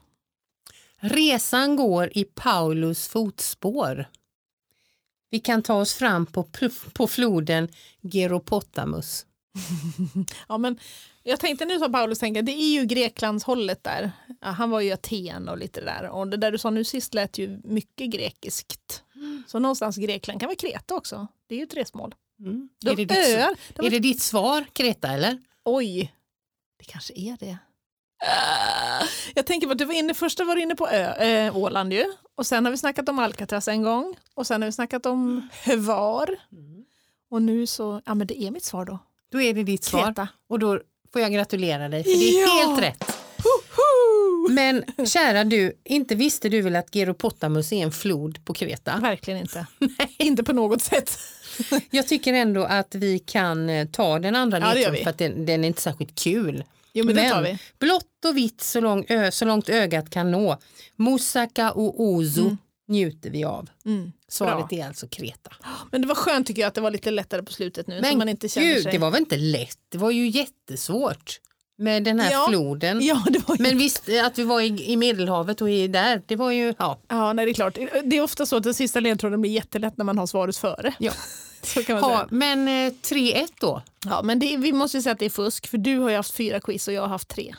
Resan 0.99 1.75
går 1.75 2.17
i 2.17 2.23
Paulus 2.23 3.07
fotspår. 3.07 4.09
Vi 5.29 5.39
kan 5.39 5.63
ta 5.63 5.74
oss 5.74 5.94
fram 5.94 6.25
på, 6.25 6.45
på 6.94 7.07
floden 7.07 7.68
Geropotamus. 8.01 9.25
Ja, 10.47 10.57
men 10.57 10.79
jag 11.24 11.39
tänkte 11.39 11.65
nu 11.65 11.79
som 11.79 11.91
Paulus 11.91 12.19
tänker, 12.19 12.41
det 12.41 12.51
är 12.51 12.79
ju 12.79 12.85
Greklands 12.85 13.44
hållet 13.44 13.83
där. 13.83 14.12
Ja, 14.41 14.47
han 14.47 14.69
var 14.69 14.81
ju 14.81 14.91
Aten 14.91 15.50
och 15.50 15.57
lite 15.57 15.81
där. 15.81 16.09
Och 16.09 16.27
det 16.27 16.38
där 16.38 16.51
du 16.51 16.57
sa 16.57 16.69
nu 16.69 16.83
sist 16.83 17.13
lät 17.13 17.38
ju 17.38 17.62
mycket 17.63 18.09
grekiskt. 18.09 19.03
Så 19.47 19.59
någonstans 19.59 19.97
Grekland 19.97 20.39
kan 20.39 20.47
vara 20.47 20.56
Kreta 20.56 20.95
också. 20.95 21.27
Det 21.47 21.56
är 21.56 21.59
ju 21.59 21.63
ett 21.63 21.73
resmål. 21.73 22.15
Mm. 22.39 22.69
De 22.81 22.89
Är, 22.89 22.95
det 22.95 23.06
ditt, 23.06 23.18
öar. 23.18 23.56
De 23.75 23.85
är 23.85 23.89
det 23.89 24.00
ditt 24.00 24.21
svar, 24.21 24.65
Kreta, 24.73 25.07
eller? 25.07 25.41
Oj, 25.63 26.13
det 26.77 26.85
kanske 26.85 27.13
är 27.13 27.38
det. 27.39 27.57
Ah, 28.19 29.04
Jag 29.36 29.46
tänker 29.46 29.68
på 29.68 29.72
att 29.72 29.78
du 29.78 29.86
var 29.86 29.94
inne, 29.94 30.14
första 30.14 30.44
var 30.44 30.56
du 30.56 30.62
inne 30.62 30.75
på 30.75 30.88
ö, 30.88 31.46
äh, 31.48 31.58
Åland 31.58 31.94
ju. 31.94 32.06
Och 32.36 32.46
sen 32.48 32.66
har 32.66 32.72
vi 32.72 32.78
snackat 32.78 33.10
om 33.10 33.19
Alcatraz 33.19 33.68
en 33.68 33.81
gång. 33.84 34.16
Och 34.36 34.48
sen 34.48 34.62
har 34.62 34.66
vi 34.68 34.72
snackat 34.72 35.06
om 35.06 35.50
Hövar. 35.64 36.30
Och 37.31 37.42
nu 37.42 37.68
så, 37.68 38.02
ja 38.06 38.14
men 38.16 38.28
det 38.28 38.42
är 38.44 38.52
mitt 38.52 38.64
svar 38.64 38.86
då. 38.86 39.00
Då 39.31 39.42
är 39.42 39.54
det 39.54 39.64
ditt 39.64 39.84
svar. 39.84 40.06
Kreta. 40.06 40.28
Och 40.50 40.60
då 40.60 40.80
får 41.14 41.22
jag 41.22 41.34
gratulera 41.34 41.90
dig, 41.90 42.04
för 42.04 42.10
det 42.12 42.16
är 42.40 42.42
Ja! 42.42 42.68
helt 42.68 42.81
rätt. 42.84 43.18
Men 44.50 44.84
kära 45.08 45.44
du, 45.44 45.78
inte 45.84 46.16
visste 46.16 46.50
du 46.50 46.62
väl 46.62 46.75
att 46.75 46.94
Geropotamus 46.96 47.72
är 47.72 47.84
en 47.84 47.92
flod 47.92 48.46
på 48.46 48.54
Kreta? 48.54 48.98
Verkligen 49.02 49.40
inte. 49.40 49.66
inte 50.18 50.44
på 50.44 50.54
något 50.54 50.81
sätt. 50.81 51.19
Jag 51.90 52.08
tycker 52.08 52.34
ändå 52.34 52.64
att 52.64 52.96
vi 52.96 53.19
kan 53.19 53.69
eh, 53.69 53.88
ta 53.88 54.19
den 54.19 54.36
andra 54.36 54.78
Ja, 54.78 54.94
för 55.04 55.10
att 55.10 55.18
den, 55.18 55.46
den 55.46 55.64
är 55.64 55.68
inte 55.68 55.81
särskilt 55.81 56.16
kul. 56.19 56.64
Jo 56.97 57.05
men, 57.05 57.15
det 57.15 57.29
tar 57.29 57.41
vi. 57.41 57.57
blått 57.79 58.25
och 58.25 58.38
vitt 58.38 58.61
så, 58.61 58.79
lång, 58.81 59.05
ö, 59.09 59.31
så 59.31 59.45
långt 59.45 59.69
ögat 59.69 60.09
kan 60.09 60.31
nå. 60.31 60.57
Moussaka 60.95 61.71
och 61.71 62.01
Ozo 62.01 62.57
njuter 62.88 63.29
vi 63.29 63.44
av. 63.44 63.69
Mm. 63.85 64.11
Svaret 64.27 64.69
Bra. 64.69 64.79
är 64.79 64.88
alltså 64.88 65.07
Kreta. 65.07 65.51
Men 65.91 66.01
det 66.01 66.07
var 66.07 66.15
skönt 66.15 66.47
tycker 66.47 66.61
jag 66.61 66.67
att 66.67 66.73
det 66.73 66.81
var 66.81 66.91
lite 66.91 67.11
lättare 67.11 67.44
på 67.44 67.51
slutet 67.53 67.88
nu. 67.88 67.95
så 67.95 68.01
Men 68.01 68.17
man 68.17 68.29
inte 68.29 68.49
känner 68.49 68.73
gud, 68.73 68.83
sig... 68.83 68.91
det 68.91 68.97
var 68.97 69.11
väl 69.11 69.19
inte 69.19 69.38
lätt? 69.38 69.77
Det 69.89 69.97
var 69.97 70.11
ju 70.11 70.27
jättesvårt 70.27 71.39
med 71.77 72.03
den 72.03 72.19
här 72.19 72.31
Ja. 72.31 72.45
floden. 72.49 73.01
Ja, 73.01 73.23
ju... 73.29 73.41
Men 73.59 73.77
visst, 73.77 74.09
att 74.25 74.38
vi 74.39 74.44
var 74.44 74.61
i, 74.61 74.91
i 74.91 74.97
Medelhavet 74.97 75.61
och 75.61 75.69
i 75.69 75.88
där, 75.88 76.21
det 76.25 76.35
var 76.35 76.51
ju, 76.51 76.73
ja. 76.79 76.99
ja 77.07 77.33
nej, 77.33 77.45
det 77.45 77.51
är 77.51 77.53
klart. 77.53 77.77
Det 78.03 78.17
är 78.17 78.21
ofta 78.21 78.45
så 78.45 78.55
att 78.57 78.63
den 78.63 78.73
sista 78.73 78.99
ledtråden 78.99 79.41
blir 79.41 79.51
jättelätt 79.51 79.97
när 79.97 80.05
man 80.05 80.17
har 80.17 80.27
svaret 80.27 80.57
före. 80.57 80.94
Ja. 80.99 81.11
Ha 81.88 82.27
men 82.31 82.68
eh, 82.68 82.92
3-1 83.01 83.48
då. 83.59 83.81
Ja, 84.06 84.21
men 84.24 84.39
det, 84.39 84.57
vi 84.57 84.74
måste 84.74 84.98
ju 84.98 85.04
säga 85.04 85.13
att 85.13 85.19
det 85.19 85.25
är 85.25 85.30
fusk 85.30 85.68
för 85.68 85.77
du 85.77 85.98
har 86.00 86.09
ju 86.09 86.15
haft 86.15 86.31
fyra 86.36 86.59
quiz 86.59 86.88
och 86.88 86.94
jag 86.94 87.01
har 87.01 87.07
haft 87.09 87.27
tre. 87.27 87.56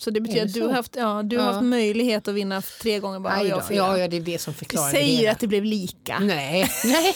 Så 0.00 0.10
det 0.10 0.20
betyder 0.20 0.40
det 0.44 0.48
att 0.48 0.54
du 0.54 0.62
har, 0.62 0.72
haft, 0.72 0.96
ja, 0.96 1.22
du 1.24 1.38
har 1.38 1.44
Ja. 1.46 1.52
haft 1.52 1.64
möjlighet 1.64 2.28
att 2.28 2.34
vinna 2.34 2.62
tre 2.82 2.98
gånger 2.98 3.20
bara 3.20 3.32
Aj 3.34 3.46
jag. 3.48 3.62
Ja, 3.70 3.98
ja, 3.98 4.08
det 4.08 4.16
är 4.16 4.20
det 4.20 4.38
som 4.38 4.54
förklarar 4.54 4.86
det 4.86 4.92
säger 4.92 5.16
hela. 5.18 5.32
att 5.32 5.38
det 5.40 5.46
blev 5.46 5.64
lika. 5.64 6.18
Nej, 6.18 6.70
nej. 6.84 7.14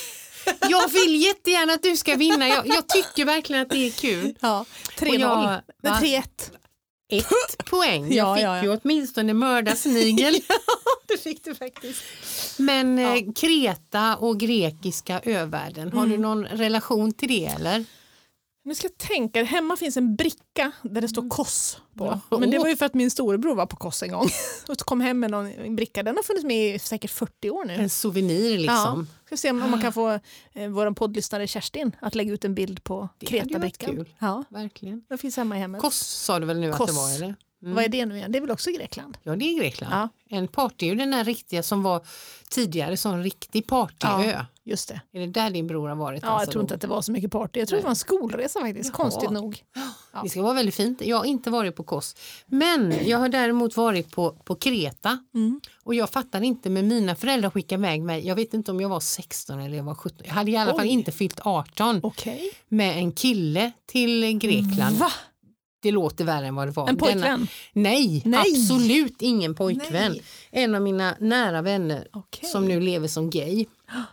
Jag 0.69 0.88
vill 0.88 1.23
jättegärna 1.25 1.72
att 1.72 1.82
du 1.82 1.96
ska 1.96 2.15
vinna. 2.17 2.49
Jag, 2.49 2.67
jag 2.67 2.89
tycker 2.89 3.25
verkligen 3.25 3.63
att 3.63 3.70
det 3.70 3.87
är 3.87 3.91
kul. 3.91 4.34
Ja, 4.41 4.65
3-0. 4.99 5.08
Och 5.15 5.20
jag- 5.20 5.60
Nej, 5.82 5.93
va? 5.93 5.99
3-1. 6.03 6.22
Ett 7.13 7.65
poäng. 7.70 8.13
Jag 8.15 8.29
Ja, 8.29 8.34
fick 8.37 8.44
ja, 8.44 8.56
ja. 8.56 8.63
ju 8.63 8.79
åtminstone 8.82 9.34
mörda 9.34 9.77
snigel. 9.77 10.34
Det 11.12 11.19
fick 11.22 11.44
du 11.44 11.55
faktiskt. 11.55 12.02
Men 12.58 12.98
Ja. 12.98 13.17
eh, 13.17 13.32
Kreta 13.32 14.17
och 14.17 14.40
grekiska 14.40 15.20
övärlden, 15.24 15.93
har 15.93 16.06
du 16.06 16.19
någon 16.19 16.44
relation 16.44 17.12
till 17.12 17.29
det 17.29 17.46
eller? 17.46 17.84
Nu 18.62 18.74
ska 18.74 18.86
jag 18.86 18.98
tänka, 18.98 19.43
hemma 19.44 19.76
finns 19.76 19.96
en 19.96 20.17
bricka 20.17 20.72
där 20.82 21.00
det 21.00 21.08
står 21.08 21.29
Koss 21.29 21.79
på. 21.96 22.05
Mm. 22.06 22.19
Ja. 22.31 22.38
Men 22.38 22.50
det 22.50 22.58
var 22.58 22.69
ju 22.69 22.76
för 22.76 22.86
att 22.86 22.94
min 22.94 23.10
storebror 23.10 23.55
var 23.55 23.67
på 23.67 23.76
Koss 23.76 24.02
en 24.02 24.10
gång 24.10 24.29
och 24.69 24.79
kom 24.79 25.00
hem 25.00 25.20
med 25.20 25.31
någon 25.31 25.46
en 25.46 25.76
bricka. 25.76 26.02
Den 26.02 26.17
har 26.17 26.22
funnits 26.22 26.44
med 26.44 26.74
i 26.74 26.79
säkert 26.79 27.10
40 27.10 27.50
år 27.50 27.64
nu. 27.64 27.74
En 27.74 27.90
souvenir 27.90 28.58
liksom. 28.58 29.08
Ja, 29.10 29.26
ska 29.26 29.36
se 29.36 29.50
om 29.50 29.62
om 29.62 29.70
man 29.70 29.81
kan 29.81 29.93
få 29.93 30.10
eh, 30.52 30.69
vår 30.69 30.90
poddlyssnare 30.94 31.46
Kerstin 31.46 31.96
att 32.00 32.14
lägga 32.14 32.32
ut 32.32 32.44
en 32.44 32.55
bild 32.55 32.84
på 32.84 33.08
Kretabrickan. 33.20 33.96
kul. 33.96 34.08
Ja, 34.19 34.44
Verkligen. 34.48 35.02
den 35.08 35.19
finns 35.19 35.36
hemma 35.36 35.56
i 35.56 35.60
hemmet. 35.60 35.81
Kos 35.81 35.96
sa 35.98 36.38
du 36.38 36.46
väl 36.46 36.60
nu 36.60 36.70
att 36.70 36.76
Kos. 36.79 36.86
det 36.90 36.96
var 36.96 37.14
eller? 37.14 37.34
Mm. 37.62 37.74
Vad 37.74 37.84
är 37.84 37.88
det 37.88 38.06
nu 38.06 38.17
igen? 38.17 38.32
Det 38.32 38.38
är 38.38 38.40
väl 38.40 38.50
också 38.50 38.70
Grekland? 38.70 39.19
Ja 39.22 39.36
det 39.36 39.44
är 39.44 39.58
Grekland. 39.58 39.94
Ja. 39.94 40.08
En 40.36 40.48
party 40.48 40.86
är 40.86 40.90
ju 40.90 40.96
den 40.96 41.10
där 41.10 41.24
riktiga 41.24 41.62
som 41.62 41.82
var 41.82 42.02
tidigare 42.48 42.96
som 42.96 43.14
en 43.14 43.22
riktig 43.22 43.67
partyö. 43.67 44.31
Ja. 44.31 44.46
Just 44.64 44.88
det. 44.88 45.00
Är 45.12 45.20
det 45.20 45.26
där 45.26 45.50
din 45.50 45.67
bror 45.67 45.88
har 45.88 45.96
varit? 45.96 46.22
Ja, 46.22 46.29
alltså 46.29 46.44
jag 46.44 46.52
tror 46.52 46.60
då? 46.60 46.64
inte 46.64 46.74
att 46.74 46.81
det 46.81 46.86
var 46.86 47.02
så 47.02 47.12
mycket 47.12 47.31
party. 47.32 47.58
Jag 47.60 47.69
tror 47.69 47.76
det 47.79 47.82
var 47.82 47.90
en 47.90 47.96
skolresa 47.96 48.60
faktiskt, 48.60 48.88
Jaha. 48.88 48.96
konstigt 48.96 49.31
nog. 49.31 49.62
Ja. 50.12 50.22
Det 50.22 50.29
ska 50.29 50.43
vara 50.43 50.55
väldigt 50.55 50.74
fint. 50.74 51.02
Jag 51.05 51.17
har 51.17 51.24
inte 51.24 51.50
varit 51.50 51.76
på 51.76 51.82
Kos. 51.82 52.17
Men 52.46 52.94
jag 53.06 53.19
har 53.19 53.29
däremot 53.29 53.76
varit 53.76 54.10
på, 54.10 54.31
på 54.31 54.55
Kreta. 54.55 55.19
Mm. 55.34 55.60
Och 55.84 55.94
jag 55.94 56.10
fattar 56.10 56.43
inte, 56.43 56.70
men 56.70 56.88
mina 56.88 57.17
föräldrar 57.17 57.50
skickade 57.50 57.81
iväg 57.81 58.02
mig. 58.02 58.26
Jag 58.26 58.34
vet 58.34 58.55
inte 58.55 58.70
om 58.70 58.81
jag 58.81 58.88
var 58.88 59.00
16 59.00 59.60
eller 59.60 59.76
jag 59.76 59.84
var 59.84 59.94
17. 59.94 60.19
Jag 60.24 60.34
hade 60.34 60.50
i 60.50 60.56
alla 60.56 60.72
fall 60.72 60.81
Oj. 60.81 60.88
inte 60.88 61.12
fyllt 61.12 61.40
18 61.43 62.00
Okej. 62.02 62.50
med 62.69 62.98
en 62.98 63.12
kille 63.12 63.72
till 63.86 64.38
Grekland. 64.38 64.96
Va? 64.96 65.12
Det 65.82 65.91
låter 65.91 66.25
värre 66.25 66.46
än 66.46 66.55
vad 66.55 66.69
det 66.69 66.72
var. 66.72 66.89
En 66.89 66.96
Denna- 66.96 67.13
pojkvän? 67.13 67.49
Nej, 67.72 68.22
Nej. 68.25 68.41
absolut 68.41 69.22
ingen 69.22 69.55
pojkvän. 69.55 70.13
Nej. 70.13 70.22
En 70.51 70.75
av 70.75 70.82
mina 70.82 71.17
nära 71.20 71.63
vänner 71.63 72.08
Okej. 72.13 72.49
som 72.49 72.65
nu 72.69 72.81
lever 72.81 73.08
som 73.08 73.31
gay. 73.31 73.67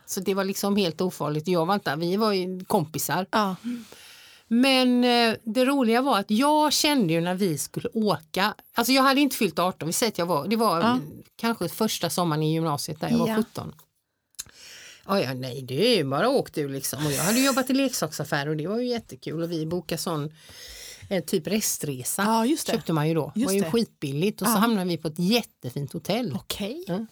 Så 0.06 0.20
det 0.20 0.34
var 0.34 0.44
liksom 0.44 0.76
helt 0.76 1.02
ofarligt. 1.02 1.48
Jag 1.48 1.66
var 1.66 1.74
inte, 1.74 1.96
vi 1.96 2.18
var 2.18 2.34
ju 2.34 2.66
kompisar. 2.66 3.26
Ja. 3.32 3.56
Men 4.48 5.04
eh, 5.04 5.36
det 5.44 5.66
roliga 5.66 6.02
var 6.02 6.20
att 6.20 6.32
jag 6.32 6.74
kände 6.74 7.14
ju 7.14 7.22
när 7.22 7.36
vi 7.36 7.58
skulle 7.58 7.90
åka, 7.94 8.54
alltså 8.74 8.94
jag 8.94 9.04
hade 9.04 9.22
inte 9.22 9.36
fyllt 9.36 9.60
18, 9.60 9.88
vi 9.88 9.94
säger 9.94 10.12
att 10.12 10.18
jag 10.18 10.26
var, 10.26 10.48
det 10.48 10.56
var 10.56 10.80
Ja. 10.82 11.00
kanske 11.36 11.70
första 11.70 12.10
sommaren 12.10 12.44
i 12.44 12.54
gymnasiet 12.54 13.00
där 13.02 13.10
jag 13.10 13.18
var 13.18 13.28
Ja. 13.28 13.36
17. 13.36 13.74
Ja, 15.08 15.22
ja, 15.22 15.34
nej, 15.34 15.62
det 15.62 15.94
är 15.94 15.98
ju 15.98 16.04
bara 16.04 16.30
åk 16.30 16.54
du 16.54 16.70
liksom. 16.70 17.06
Och 17.06 17.12
jag 17.12 17.24
hade 17.24 17.40
jobbat 17.40 17.70
i 17.70 17.74
leksaksaffär 17.74 18.50
och 18.50 18.58
det 18.58 18.68
var 18.68 18.80
ju 18.80 18.88
jättekul 18.88 19.44
och 19.44 19.52
vi 19.52 19.66
bokade 19.66 20.02
sån 20.02 20.34
eh, 21.10 21.24
typ 21.24 21.48
restresa. 21.48 22.22
Ja, 22.24 22.46
just 22.46 22.68
det. 22.68 22.74
Köpte 22.74 22.94
man 22.94 23.08
ju 23.08 23.14
då. 23.14 23.32
Det 23.36 23.40
Just 23.40 23.48
var 23.50 23.54
ju 23.56 23.62
det. 23.62 23.72
skitbilligt 23.72 24.42
och 24.42 24.48
så 24.48 24.54
Ja. 24.54 24.58
hamnade 24.58 24.88
vi 24.90 24.98
på 24.98 25.08
ett 25.08 25.20
jättefint 25.20 25.94
hotell. 25.94 26.34
Okej. 26.36 26.84
Ja. 26.88 27.06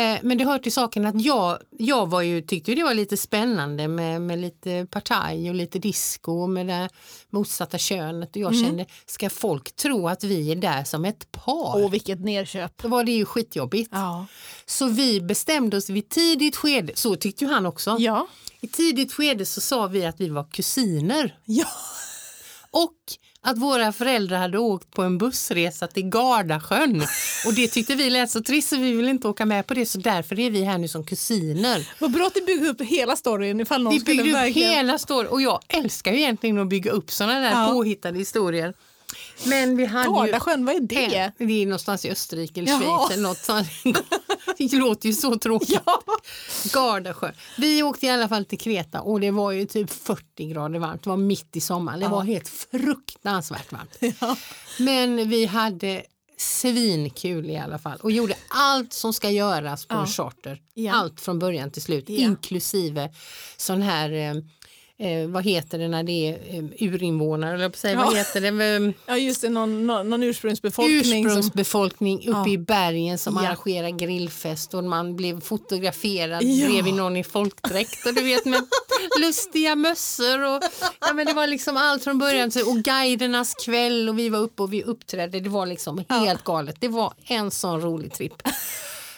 Eh, 0.00 0.18
Men 0.22 0.38
det 0.38 0.44
hör 0.44 0.58
till 0.58 0.72
saken 0.72 1.06
att 1.06 1.20
jag, 1.24 1.58
jag 1.78 2.06
var 2.10 2.22
ju, 2.22 2.42
tyckte 2.42 2.70
ju 2.70 2.74
det 2.74 2.82
var 2.84 2.94
lite 2.94 3.16
spännande 3.16 3.88
med, 3.88 4.22
med 4.22 4.38
lite 4.38 4.86
partaj 4.90 5.48
och 5.48 5.54
lite 5.54 5.78
disco 5.78 6.46
med 6.46 6.66
det 6.66 6.88
motsatta 7.30 7.78
könet 7.78 8.30
och 8.30 8.36
jag 8.36 8.52
Mm. 8.54 8.64
kände, 8.66 8.86
ska 9.06 9.30
folk 9.30 9.76
tro 9.76 10.08
att 10.08 10.24
vi 10.24 10.52
är 10.52 10.56
där 10.56 10.84
som 10.84 11.04
ett 11.04 11.32
par? 11.32 11.82
Åh, 11.84 11.90
vilket 11.90 12.20
nerköp. 12.20 12.72
Då 12.82 12.88
var 12.88 13.04
det 13.04 13.12
ju 13.12 13.24
skitjobbigt. 13.24 13.88
Ja. 13.92 14.26
Så 14.66 14.86
vi 14.88 15.20
bestämde 15.20 15.76
oss 15.76 15.90
vid 15.90 16.08
tidigt 16.08 16.56
skede, 16.56 16.92
så 16.96 17.16
tyckte 17.16 17.44
ju 17.44 17.50
han 17.50 17.66
också. 17.66 17.96
Ja. 17.98 18.26
I 18.60 18.68
tidigt 18.68 19.12
skede 19.12 19.46
så 19.46 19.60
sa 19.60 19.86
vi 19.86 20.04
att 20.06 20.20
vi 20.20 20.28
var 20.28 20.44
kusiner 20.44 21.38
Ja. 21.44 21.66
Och 22.74 22.94
att 23.46 23.58
våra 23.58 23.92
föräldrar 23.92 24.38
hade 24.38 24.58
åkt 24.58 24.90
på 24.90 25.02
en 25.02 25.18
bussresa 25.18 25.86
till 25.86 26.02
Gardasjön. 26.08 27.06
Och 27.46 27.54
det 27.54 27.68
tyckte 27.68 27.94
vi 27.94 28.10
lät 28.10 28.30
så 28.30 28.40
trist 28.42 28.68
så 28.68 28.76
vi 28.76 28.92
ville 28.92 29.10
inte 29.10 29.28
åka 29.28 29.46
med 29.46 29.66
på 29.66 29.74
det 29.74 29.86
så 29.86 29.98
därför 29.98 30.38
är 30.40 30.50
vi 30.50 30.64
här 30.64 30.78
nu 30.78 30.88
som 30.88 31.04
kusiner. 31.04 31.88
Vad 31.98 32.10
bra 32.12 32.26
att 32.26 32.34
du 32.34 32.40
byggde 32.44 32.68
upp 32.68 32.80
hela 32.80 33.16
storyn 33.16 33.60
ifall 33.60 33.82
någon 33.82 33.92
Vi 33.92 34.00
skulle 34.00 34.22
byggde 34.22 34.38
upp 34.38 34.44
verkligen... 34.44 34.70
hela 34.70 34.98
storyn 34.98 35.30
och 35.30 35.42
jag 35.42 35.60
älskar 35.68 36.12
ju 36.12 36.18
egentligen 36.18 36.58
att 36.58 36.68
bygga 36.68 36.90
upp 36.90 37.10
sådana 37.10 37.40
där 37.40 37.50
Ja. 37.50 37.70
påhittade 37.72 38.18
historier. 38.18 38.74
Men 39.44 39.76
vi 39.76 39.84
hade 39.84 40.08
ju... 40.08 40.14
Gardasjön, 40.14 40.64
vad 40.66 40.74
är 40.74 40.80
det? 40.80 41.32
Det 41.38 41.62
är 41.62 41.66
någonstans 41.66 42.04
i 42.04 42.10
Österrike 42.10 42.60
eller. 42.60 42.78
Schweiz 42.78 43.10
eller 43.12 43.22
något 43.22 43.44
sånt. 43.44 43.68
Det 44.58 44.72
låter 44.72 45.08
ju 45.08 45.14
så 45.14 45.38
tråkigt. 45.38 45.80
Ja. 45.86 46.02
Gardasjö. 46.72 47.32
Vi 47.58 47.82
åkte 47.82 48.06
i 48.06 48.10
alla 48.10 48.28
fall 48.28 48.44
till 48.44 48.58
Kreta 48.58 49.00
och 49.00 49.20
det 49.20 49.30
var 49.30 49.52
ju 49.52 49.66
typ 49.66 49.90
40 49.90 50.46
grader 50.46 50.78
varmt. 50.78 51.02
Det 51.02 51.10
var 51.10 51.16
mitt 51.16 51.56
i 51.56 51.60
sommaren. 51.60 51.98
Det 52.00 52.04
Ja. 52.06 52.10
var 52.10 52.22
helt 52.22 52.48
fruktansvärt 52.48 53.72
varmt. 53.72 53.96
Ja. 54.20 54.36
Men 54.78 55.28
vi 55.28 55.46
hade 55.46 56.02
svinkul 56.38 57.50
i 57.50 57.56
alla 57.58 57.78
fall 57.78 57.98
och 58.02 58.10
gjorde 58.10 58.34
allt 58.48 58.92
som 58.92 59.12
ska 59.12 59.30
göras 59.30 59.86
på 59.86 59.94
Ja. 59.94 60.00
en 60.00 60.06
charter. 60.06 60.60
Ja. 60.74 60.92
Allt 60.94 61.20
från 61.20 61.38
början 61.38 61.70
till 61.70 61.82
slut, 61.82 62.04
Ja. 62.08 62.16
inklusive 62.18 63.10
sån 63.56 63.82
här 63.82 64.12
eh, 64.12 64.34
Eh, 64.98 65.28
vad 65.28 65.44
heter 65.44 65.78
det 65.78 65.88
när 65.88 66.02
det 66.02 66.12
är 66.28 66.32
eh, 66.58 66.64
urinvånare, 66.88 67.54
eller 67.54 67.70
säga, 67.76 67.96
vad 67.96 68.06
Ja. 68.06 68.18
heter 68.18 68.40
det? 68.40 68.48
Eh, 68.86 68.92
Ja 69.06 69.16
just 69.16 69.40
det, 69.40 69.48
någon, 69.48 69.86
någon, 69.86 70.10
någon 70.10 70.22
ursprungsbefolkning. 70.22 71.04
Som, 71.04 71.14
ursprungsbefolkning 71.26 72.18
uppe 72.18 72.30
Ja. 72.30 72.48
i 72.48 72.58
bergen 72.58 73.18
som 73.18 73.34
Ja. 73.42 73.48
arrangerar 73.48 73.88
grillfest 73.90 74.74
och 74.74 74.84
man 74.84 75.16
blev 75.16 75.40
fotograferad 75.40 76.42
Ja. 76.42 76.66
bredvid 76.68 76.94
någon 76.94 77.16
i 77.16 77.24
folkdräkt 77.24 78.06
och 78.06 78.14
du 78.14 78.22
vet 78.22 78.44
med 78.44 78.60
lustiga 79.20 79.74
mössor 79.76 80.44
och 80.56 80.62
ja, 81.00 81.12
men 81.14 81.26
det 81.26 81.32
var 81.32 81.46
liksom 81.46 81.76
allt 81.76 82.04
från 82.04 82.18
början 82.18 82.50
till, 82.50 82.62
och 82.62 82.76
guidernas 82.76 83.54
kväll 83.64 84.08
och 84.08 84.18
vi 84.18 84.28
var 84.28 84.38
uppe 84.38 84.62
och 84.62 84.72
vi 84.72 84.82
uppträdde. 84.82 85.40
Det 85.40 85.48
var 85.50 85.66
liksom 85.66 86.04
helt 86.08 86.44
galet. 86.44 86.76
Det 86.80 86.88
var 86.88 87.12
en 87.26 87.50
sån 87.50 87.80
rolig 87.80 88.12
tripp. 88.12 88.42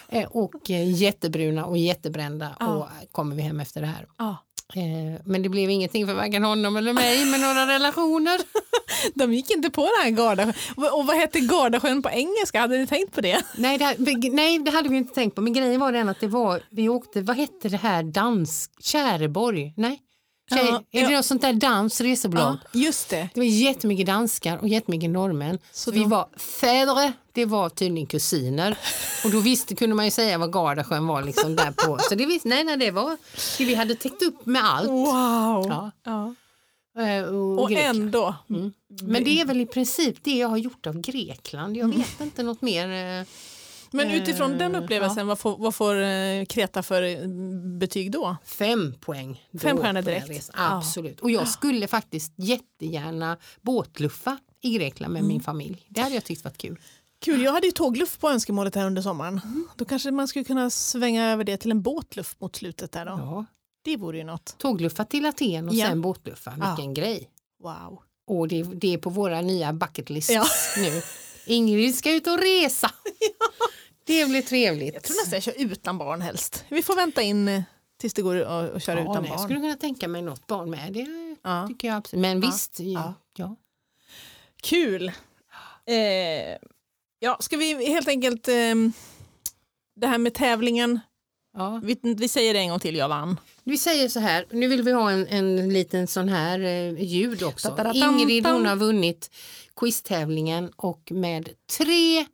Eh, 0.09 0.25
och 0.31 0.69
eh, 0.71 0.91
jättebruna 0.91 1.65
och 1.65 1.77
jättebrända 1.77 2.55
Ja. 2.59 2.67
och 2.75 3.11
kommer 3.11 3.35
vi 3.35 3.41
hem 3.41 3.59
efter 3.59 3.81
det 3.81 3.87
här. 3.87 4.05
ja. 4.17 4.37
Eh, 4.75 5.21
men 5.25 5.41
det 5.43 5.49
blev 5.49 5.69
ingenting 5.69 6.07
för 6.07 6.13
varken 6.13 6.43
honom 6.43 6.77
eller 6.77 6.93
mig 6.93 7.25
med 7.25 7.39
några 7.39 7.67
relationer. 7.67 8.39
De 9.13 9.33
gick 9.33 9.51
inte 9.51 9.69
på 9.69 9.81
den 9.81 10.03
här 10.03 10.09
Gardasjön. 10.09 10.53
Och 10.93 11.05
vad 11.05 11.15
hette 11.15 11.39
Gardasjön 11.39 12.01
på 12.01 12.09
engelska? 12.09 12.59
Hade 12.59 12.77
ni 12.77 12.87
tänkt 12.87 13.13
på 13.15 13.21
det? 13.21 13.43
Nej 13.57 13.77
det, 13.77 13.95
nej, 14.31 14.59
det 14.59 14.71
hade 14.71 14.89
vi 14.89 14.97
inte 14.97 15.13
tänkt 15.13 15.35
på. 15.35 15.41
Men 15.41 15.53
grejen 15.53 15.79
var 15.79 15.91
den 15.91 16.09
att 16.09 16.19
det 16.19 16.27
var, 16.27 16.61
vi 16.69 16.89
åkte, 16.89 17.21
vad 17.21 17.35
hette 17.37 17.69
det 17.69 17.77
här, 17.77 18.03
dans, 18.03 18.69
Käreborg? 18.79 19.73
Nej? 19.77 19.99
Tjej, 20.53 20.65
Ja, 20.69 20.83
är 20.91 21.01
ja. 21.01 21.09
det 21.09 21.15
något 21.15 21.25
sånt 21.25 21.41
där 21.41 21.53
dans, 21.53 22.01
resebolag? 22.01 22.57
just 22.73 23.09
det. 23.09 23.29
Det 23.33 23.39
var 23.39 23.45
jättemycket 23.47 24.05
danskar 24.05 24.57
och 24.57 24.67
jättemycket 24.67 25.09
norrmän. 25.09 25.59
Så 25.71 25.91
vi 25.91 25.99
de- 25.99 26.09
var 26.09 26.27
fädre, 26.37 27.13
det 27.31 27.45
var 27.45 27.69
tydligen 27.69 28.07
kusiner. 28.07 28.77
Och 29.23 29.31
då 29.31 29.39
visste, 29.39 29.75
kunde 29.75 29.95
man 29.95 30.05
ju 30.05 30.11
säga 30.11 30.37
vad 30.37 30.53
Gardasjön 30.53 31.07
var 31.07 31.21
liksom 31.23 31.55
där 31.55 31.71
på. 31.71 31.97
Så 32.01 32.15
det 32.15 32.25
visste, 32.25 32.47
nej, 32.47 32.63
nej, 32.63 32.77
det 32.77 32.91
var, 32.91 33.17
vi 33.59 33.75
hade 33.75 33.95
täckt 33.95 34.21
upp 34.23 34.45
med 34.45 34.63
allt. 34.65 34.89
Wow. 34.89 35.65
Ja. 35.69 35.91
Ja. 36.03 36.33
Eh, 37.03 37.23
Och, 37.23 37.63
Och 37.63 37.71
ändå. 37.71 38.35
Men 38.87 39.23
det 39.23 39.41
är 39.41 39.45
väl 39.45 39.61
i 39.61 39.65
princip 39.65 40.15
det 40.23 40.31
jag 40.37 40.47
har 40.47 40.57
gjort 40.57 40.87
av 40.87 41.01
Grekland. 41.01 41.77
Jag 41.77 41.87
vet 41.95 42.21
inte 42.21 42.43
något 42.43 42.61
mer. 42.61 43.25
Men 43.91 44.11
utifrån 44.11 44.57
den 44.57 44.75
Eh, 44.75 44.83
upplevelsen, 44.83 45.27
vad 45.27 45.39
får, 45.39 45.57
vad 45.57 45.75
får 45.75 46.01
eh, 46.01 46.45
Kreta 46.45 46.83
för 46.83 47.01
eh, 47.03 47.27
betyg 47.79 48.11
då? 48.11 48.35
Fem 48.45 48.95
poäng. 48.99 49.47
då 49.51 49.59
Fem 49.59 49.77
stjärnor 49.77 50.01
direkt. 50.01 50.29
resan. 50.29 50.55
Ja. 50.57 50.77
Absolut. 50.77 51.19
Och 51.19 51.31
jag 51.31 51.47
skulle 51.47 51.87
faktiskt 51.87 52.33
jättegärna 52.35 53.37
båtluffa 53.61 54.37
i 54.61 54.73
Grekland 54.77 55.13
med 55.13 55.19
Mm. 55.19 55.27
min 55.27 55.41
familj. 55.41 55.85
Det 55.89 56.01
hade 56.01 56.15
jag 56.15 56.23
tyckt 56.23 56.43
varit 56.43 56.57
kul. 56.57 56.79
Kul, 57.19 57.41
jag 57.41 57.51
hade 57.51 57.67
ju 57.67 57.71
tågluff 57.71 58.17
på 58.19 58.29
önskemålet 58.29 58.75
här 58.75 58.85
under 58.85 59.01
sommaren. 59.01 59.41
Då 59.75 59.85
kanske 59.85 60.11
man 60.11 60.27
skulle 60.27 60.45
kunna 60.45 60.69
svänga 60.69 61.31
över 61.31 61.43
det 61.43 61.57
till 61.57 61.71
en 61.71 61.81
båtluff 61.81 62.35
mot 62.39 62.55
slutet 62.55 62.91
där 62.91 63.05
då. 63.05 63.11
Ja. 63.11 63.45
Det 63.81 63.97
vore 63.97 64.17
ju 64.17 64.23
något. 64.23 64.55
Tågluffa 64.57 65.05
till 65.05 65.25
Aten 65.25 65.69
och 65.69 65.75
Ja. 65.75 65.87
sen 65.87 66.01
båtluffa. 66.01 66.53
Ja. 66.59 66.75
Vilken 66.75 66.93
grej. 66.93 67.29
Wow. 67.63 67.99
Och 68.27 68.47
det, 68.47 68.63
det 68.63 68.93
är 68.93 68.97
på 68.97 69.09
våra 69.09 69.41
nya 69.41 69.73
bucket 69.73 70.09
lists 70.09 70.31
Ja. 70.33 70.45
nu. 70.77 71.01
Ingrid 71.47 71.95
ska 71.95 72.11
ut 72.11 72.27
och 72.27 72.37
resa. 72.37 72.91
Det 74.05 74.25
blir 74.29 74.41
trevligt. 74.41 74.93
Jag 74.93 75.03
tror 75.03 75.15
nästan 75.15 75.33
jag 75.33 75.43
kör 75.43 75.53
utan 75.57 75.97
barn 75.97 76.21
helst. 76.21 76.65
Vi 76.69 76.81
får 76.83 76.95
vänta 76.95 77.21
in 77.21 77.47
eh, 77.47 77.61
tills 77.99 78.13
det 78.13 78.21
går 78.21 78.35
att 78.41 78.75
att 78.75 78.83
köra 78.83 78.99
ja, 78.99 79.01
utan 79.11 79.21
nej, 79.21 79.29
jag 79.31 79.37
barn. 79.37 79.47
skulle 79.47 79.59
kunna 79.59 79.75
tänka 79.75 80.07
mig 80.07 80.21
något 80.21 80.47
barn 80.47 80.69
med. 80.69 80.93
Det 80.93 81.07
Ja. 81.43 81.67
tycker 81.67 81.87
jag 81.87 81.97
absolut. 81.97 82.21
Men 82.21 82.41
Ja. 82.41 82.47
visst, 82.47 82.79
ja. 82.79 83.13
ja. 83.37 83.55
Kul. 84.63 85.07
Eh, 85.85 86.57
ja, 87.19 87.37
ska 87.39 87.57
vi 87.57 87.85
helt 87.85 88.07
enkelt... 88.07 88.47
Eh, 88.47 88.53
det 89.95 90.07
här 90.07 90.17
med 90.17 90.33
tävlingen. 90.33 90.99
ja. 91.57 91.81
Vi, 91.83 91.99
vi 92.01 92.27
säger 92.27 92.53
det 92.53 92.59
en 92.59 92.69
gång 92.69 92.79
till, 92.79 92.95
jag 92.95 93.09
vann. 93.09 93.39
Vi 93.67 93.77
säger 93.77 94.09
så 94.09 94.19
här, 94.19 94.45
nu 94.51 94.67
vill 94.67 94.83
vi 94.83 94.91
ha 94.91 95.11
en, 95.11 95.27
en 95.27 95.73
liten 95.73 96.07
sån 96.07 96.29
här 96.29 96.59
eh, 96.59 97.03
ljud 97.03 97.43
också. 97.43 97.91
Ingrid 97.93 98.45
hon 98.47 98.65
har 98.65 98.75
vunnit 98.75 99.31
quiztävlingen 99.75 100.71
och 100.75 101.11
med 101.11 101.49
3-1. 101.79 102.25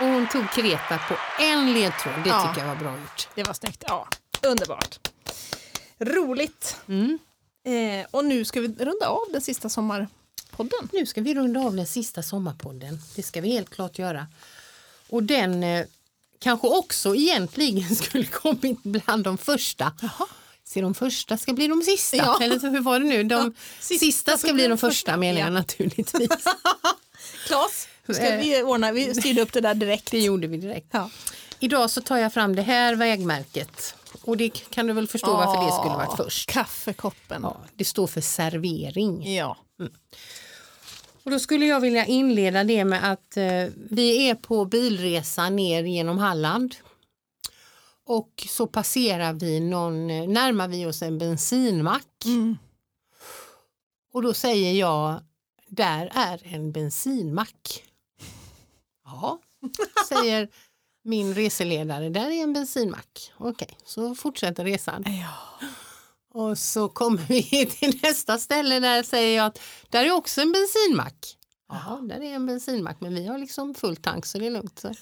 Och 0.00 0.06
hon 0.06 0.28
tog 0.28 0.50
Kreta 0.50 0.98
på 1.08 1.14
en 1.42 1.72
ledtråd, 1.74 2.14
det 2.24 2.28
Ja. 2.28 2.48
tycker 2.48 2.66
jag 2.66 2.74
var 2.74 2.82
bra 2.82 2.92
gjort. 3.00 3.28
Det 3.34 3.42
var 3.42 3.54
snyggt. 3.54 3.84
Ja, 3.86 4.08
underbart. 4.42 5.08
Roligt. 5.98 6.76
Mm. 6.88 7.18
Eh, 7.64 8.06
och 8.10 8.24
nu 8.24 8.44
ska 8.44 8.60
vi 8.60 8.68
runda 8.68 9.06
av 9.06 9.24
den 9.32 9.40
sista 9.40 9.68
sommarpodden. 9.68 10.88
Nu 10.92 11.06
ska 11.06 11.20
vi 11.20 11.34
runda 11.34 11.60
av 11.60 11.74
den 11.76 11.86
sista 11.86 12.22
sommarpodden, 12.22 12.98
det 13.16 13.22
ska 13.22 13.40
vi 13.40 13.52
helt 13.52 13.70
klart 13.70 13.98
göra. 13.98 14.26
Och 15.08 15.22
den 15.22 15.62
eh, 15.62 15.86
kanske 16.42 16.66
också 16.68 17.14
egentligen 17.16 17.96
skulle 17.96 18.24
kommit 18.24 18.82
bland 18.82 19.24
de 19.24 19.38
första. 19.38 19.92
Så 20.64 20.80
de 20.80 20.94
första 20.94 21.36
ska 21.38 21.52
bli 21.52 21.68
de 21.68 21.82
sista, 21.82 22.16
Ja. 22.16 22.38
eller 22.42 22.70
hur 22.70 22.80
var 22.80 23.00
det 23.00 23.06
nu? 23.06 23.22
De 23.24 23.54
sista 23.80 24.04
sista, 24.06 24.38
ska 24.38 24.52
bli 24.54 24.68
de 24.68 24.78
första 24.78 25.16
menar 25.16 25.40
jag 25.40 25.46
Ja. 25.46 25.50
naturligtvis. 25.52 26.28
Klas, 27.46 27.88
ska 28.08 28.22
Eh. 28.26 28.40
vi 28.40 28.62
ordna? 28.62 28.92
Vi 28.92 29.14
styrde 29.14 29.42
upp 29.42 29.52
det 29.52 29.60
där 29.60 29.74
direkt. 29.74 30.10
Det 30.10 30.18
gjorde 30.20 30.46
vi 30.46 30.56
direkt. 30.56 30.86
Ja. 30.90 31.10
Idag 31.60 31.90
så 31.90 32.00
tar 32.00 32.18
jag 32.18 32.32
fram 32.34 32.56
det 32.56 32.62
här 32.62 32.94
vägmärket. 32.94 33.94
Och 34.22 34.36
det 34.36 34.48
kan 34.48 34.86
du 34.86 34.92
väl 34.92 35.08
förstå 35.08 35.32
varför 35.36 35.64
det 35.66 35.72
skulle 35.72 35.94
varit 35.94 36.16
först. 36.16 36.48
Kaffekoppen. 36.50 37.42
Ja, 37.42 37.56
det 37.76 37.84
står 37.84 38.06
för 38.06 38.20
servering. 38.20 39.34
Ja. 39.34 39.56
Och 41.24 41.30
då 41.30 41.38
skulle 41.38 41.66
jag 41.66 41.80
vilja 41.80 42.06
inleda 42.06 42.64
det 42.64 42.84
med 42.84 43.12
att 43.12 43.36
eh, 43.36 43.66
vi 43.90 44.28
är 44.28 44.34
på 44.34 44.64
bilresa 44.64 45.50
ner 45.50 45.82
genom 45.82 46.18
Halland. 46.18 46.74
Och 48.04 48.46
så 48.48 48.66
passerar 48.66 49.32
vi 49.32 49.60
någon, 49.60 50.10
eh, 50.10 50.28
närmar 50.28 50.68
vi 50.68 50.86
oss 50.86 51.02
en 51.02 51.18
bensinmack. 51.18 52.24
Mm. 52.24 52.58
Och 54.12 54.22
då 54.22 54.34
säger 54.34 54.72
jag, 54.72 55.20
där 55.66 56.10
är 56.14 56.40
en 56.44 56.72
bensinmack. 56.72 57.84
Ja, 59.04 59.38
säger 60.08 60.48
min 61.04 61.34
reseledare, 61.34 62.08
där 62.08 62.30
är 62.30 62.42
en 62.42 62.52
bensinmack. 62.52 63.32
Okej, 63.36 63.76
så 63.84 64.14
fortsätter 64.14 64.64
resan. 64.64 65.04
Ja. 65.06 65.66
Och 66.34 66.58
så 66.58 66.88
kommer 66.88 67.22
vi 67.28 67.42
till 67.78 67.98
nästa 68.02 68.38
ställe 68.38 68.80
där 68.80 69.02
säger 69.02 69.36
jag 69.36 69.46
att 69.46 69.60
där 69.88 70.04
är 70.04 70.12
också 70.12 70.40
en 70.40 70.52
bensinmack. 70.52 71.36
Ja, 71.68 72.00
där 72.02 72.20
är 72.22 72.34
en 72.34 72.46
bensinmack 72.46 72.96
men 73.00 73.14
vi 73.14 73.26
har 73.26 73.38
liksom 73.38 73.74
full 73.74 73.96
tank 73.96 74.26
så 74.26 74.38
det 74.38 74.46
är 74.46 74.50
lugnt. 74.50 74.78
Så. 74.78 74.94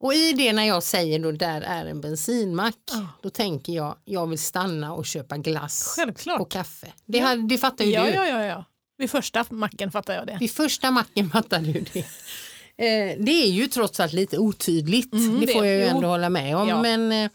Och 0.00 0.14
i 0.14 0.32
det 0.32 0.52
när 0.52 0.64
jag 0.64 0.82
säger 0.82 1.18
då 1.18 1.32
där 1.32 1.60
är 1.60 1.86
en 1.86 2.00
bensinmack 2.00 2.74
Ja. 2.90 3.08
då 3.22 3.30
tänker 3.30 3.72
jag 3.72 3.96
jag 4.04 4.26
vill 4.26 4.38
stanna 4.38 4.92
och 4.94 5.06
köpa 5.06 5.36
glass 5.36 5.94
Självklart. 5.96 6.40
och 6.40 6.50
kaffe. 6.50 6.92
Det, 7.06 7.18
Ja. 7.18 7.36
det 7.36 7.58
fattar 7.58 7.84
ju 7.84 7.90
Ja, 7.90 8.04
du. 8.04 8.10
ja, 8.10 8.26
ja, 8.28 8.44
ja. 8.44 8.64
Vid 8.98 9.10
första 9.10 9.44
macken 9.50 9.90
fattar 9.92 10.14
jag 10.14 10.26
det. 10.26 10.36
Vid 10.40 10.50
första 10.50 10.90
macken 10.90 11.30
fattar 11.30 11.60
du 11.60 11.72
det. 11.92 12.06
Eh, 12.76 13.16
det 13.24 13.30
är 13.32 13.46
ju 13.48 13.66
trots 13.66 14.00
allt 14.00 14.12
lite 14.12 14.38
otydligt, 14.38 15.12
Mm, 15.12 15.40
det 15.40 15.46
det- 15.46 15.52
får 15.52 15.66
jag 15.66 15.74
ju 15.76 15.84
ändå 15.84 16.08
hålla 16.08 16.28
med 16.30 16.56
om. 16.56 16.68
Ja. 16.68 16.82
Men 16.82 17.12
eh, 17.12 17.30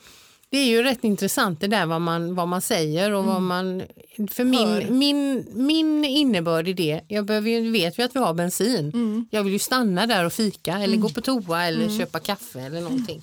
Det 0.52 0.58
är 0.58 0.66
ju 0.66 0.84
rätt 0.84 1.04
intressant 1.04 1.60
det 1.62 1.68
där 1.68 1.86
vad 1.86 2.02
man, 2.02 2.36
vad 2.36 2.48
man 2.48 2.62
säger 2.62 3.12
och 3.12 3.26
vad 3.26 3.42
man... 3.42 3.84
För 4.32 4.44
min, 4.44 5.00
min, 5.00 5.46
min 5.54 6.06
innebörd 6.06 6.68
i 6.68 6.74
det, 6.74 7.02
jag 7.08 7.26
behöver, 7.26 7.50
ju- 7.50 7.72
vet 7.72 8.00
ju 8.00 8.04
att 8.04 8.16
vi 8.16 8.20
har 8.20 8.34
bensin. 8.34 8.92
Mm. 8.94 9.28
Jag 9.32 9.44
vill 9.44 9.54
ju 9.54 9.60
stanna 9.60 10.08
där 10.08 10.26
och 10.26 10.34
fika 10.34 10.78
eller 10.80 10.98
gå 10.98 11.10
på 11.10 11.22
toa 11.22 11.66
eller 11.66 11.98
köpa 11.98 12.20
kaffe 12.20 12.62
eller 12.62 12.82
någonting. 12.82 13.22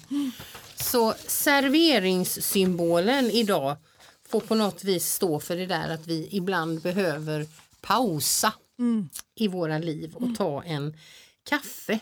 Så 0.76 1.14
serveringssymbolen 1.26 3.30
idag 3.30 3.76
får 4.28 4.40
på 4.40 4.54
något 4.54 4.84
vis 4.84 5.12
stå 5.12 5.40
för 5.40 5.56
det 5.56 5.66
där 5.66 5.88
att 5.94 6.06
vi 6.06 6.28
ibland 6.30 6.80
behöver 6.82 7.46
pausa 7.80 8.52
Mm. 8.78 9.08
i 9.34 9.48
våra 9.48 9.78
liv 9.78 10.14
och 10.14 10.36
ta 10.36 10.62
en 10.62 10.96
kaffe. 11.48 11.98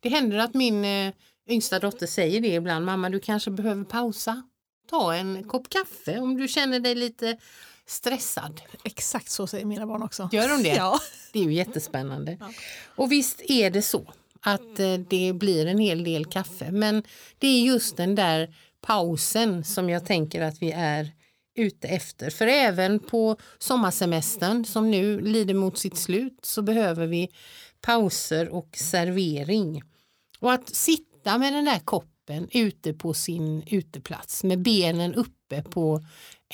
Det 0.00 0.08
händer 0.08 0.38
att 0.38 0.54
min 0.54 0.84
eh, 0.84 1.12
yngsta 1.48 1.78
dotter 1.78 2.06
säger 2.06 2.40
det 2.40 2.54
ibland, 2.54 2.84
mamma 2.84 3.10
du 3.10 3.20
kanske 3.20 3.50
behöver 3.50 3.84
pausa. 3.84 4.42
Ta 4.90 5.14
en 5.14 5.44
kopp 5.44 5.68
kaffe 5.68 6.18
om 6.18 6.36
du 6.36 6.48
känner 6.48 6.80
dig 6.80 6.94
lite 6.94 7.36
stressad. 7.86 8.60
Exakt 8.84 9.30
så 9.30 9.46
säger 9.46 9.64
mina 9.64 9.86
barn 9.86 10.02
också. 10.02 10.28
Gör 10.32 10.48
de 10.48 10.62
det? 10.62 10.68
Ja. 10.76 11.00
Det 11.32 11.38
är 11.38 11.44
ju 11.44 11.52
jättespännande. 11.52 12.36
Ja. 12.40 12.50
Och 12.96 13.12
visst 13.12 13.40
är 13.48 13.70
det 13.70 13.82
så 13.82 14.12
att 14.40 14.80
eh, 14.80 14.94
det 14.94 15.32
blir 15.32 15.66
en 15.66 15.78
hel 15.78 16.04
del 16.04 16.24
kaffe 16.24 16.72
men 16.72 17.02
det 17.38 17.46
är 17.46 17.62
just 17.62 17.96
den 17.96 18.14
där 18.14 18.54
pausen 18.80 19.64
som 19.64 19.90
jag 19.90 20.06
tänker 20.06 20.42
att 20.42 20.62
vi 20.62 20.72
är 20.72 21.12
ute 21.54 21.88
efter. 21.88 22.30
För 22.30 22.46
även 22.46 22.98
på 22.98 23.36
sommarsemestern 23.58 24.64
som 24.64 24.90
nu 24.90 25.20
lider 25.20 25.54
mot 25.54 25.78
sitt 25.78 25.96
slut 25.96 26.38
så 26.42 26.62
behöver 26.62 27.06
vi 27.06 27.28
pauser 27.80 28.48
och 28.48 28.68
servering. 28.76 29.82
Och 30.40 30.52
att 30.52 30.74
sitta 30.74 31.11
med 31.24 31.52
den 31.52 31.64
där 31.64 31.78
koppen 31.78 32.48
ute 32.50 32.92
på 32.92 33.14
sin 33.14 33.62
uteplats 33.66 34.44
med 34.44 34.62
benen 34.62 35.14
uppe 35.14 35.62
på 35.62 36.00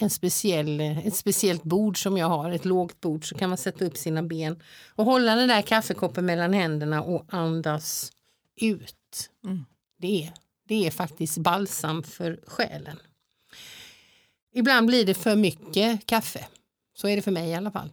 en 0.01 0.11
speciell, 0.11 0.81
ett 0.81 1.17
speciellt 1.17 1.63
bord 1.63 2.03
som 2.03 2.17
jag 2.17 2.27
har, 2.27 2.51
ett 2.51 2.65
lågt 2.65 3.01
bord, 3.01 3.29
så 3.29 3.35
kan 3.35 3.49
man 3.49 3.59
sätta 3.59 3.85
upp 3.85 3.97
sina 3.97 4.23
ben 4.23 4.63
och 4.95 5.05
hålla 5.05 5.35
den 5.35 5.49
där 5.49 5.63
kaffekoppen 5.63 6.27
mellan 6.27 6.53
händerna 6.53 7.03
och 7.03 7.25
andas 7.29 8.13
ut. 8.57 9.31
Mm. 9.45 9.65
Det, 9.99 10.25
är, 10.25 10.33
det 10.69 10.87
är 10.87 10.91
faktiskt 10.91 11.39
balsam 11.39 12.03
för 12.03 12.41
själen. 12.47 12.99
Ibland 14.55 14.87
blir 14.87 15.07
det 15.07 15.15
för 15.15 15.37
mycket 15.37 16.07
kaffe. 16.07 16.47
Så 16.95 17.09
är 17.09 17.17
det 17.17 17.23
för 17.23 17.31
mig 17.31 17.49
i 17.49 17.55
alla 17.55 17.71
fall. 17.71 17.91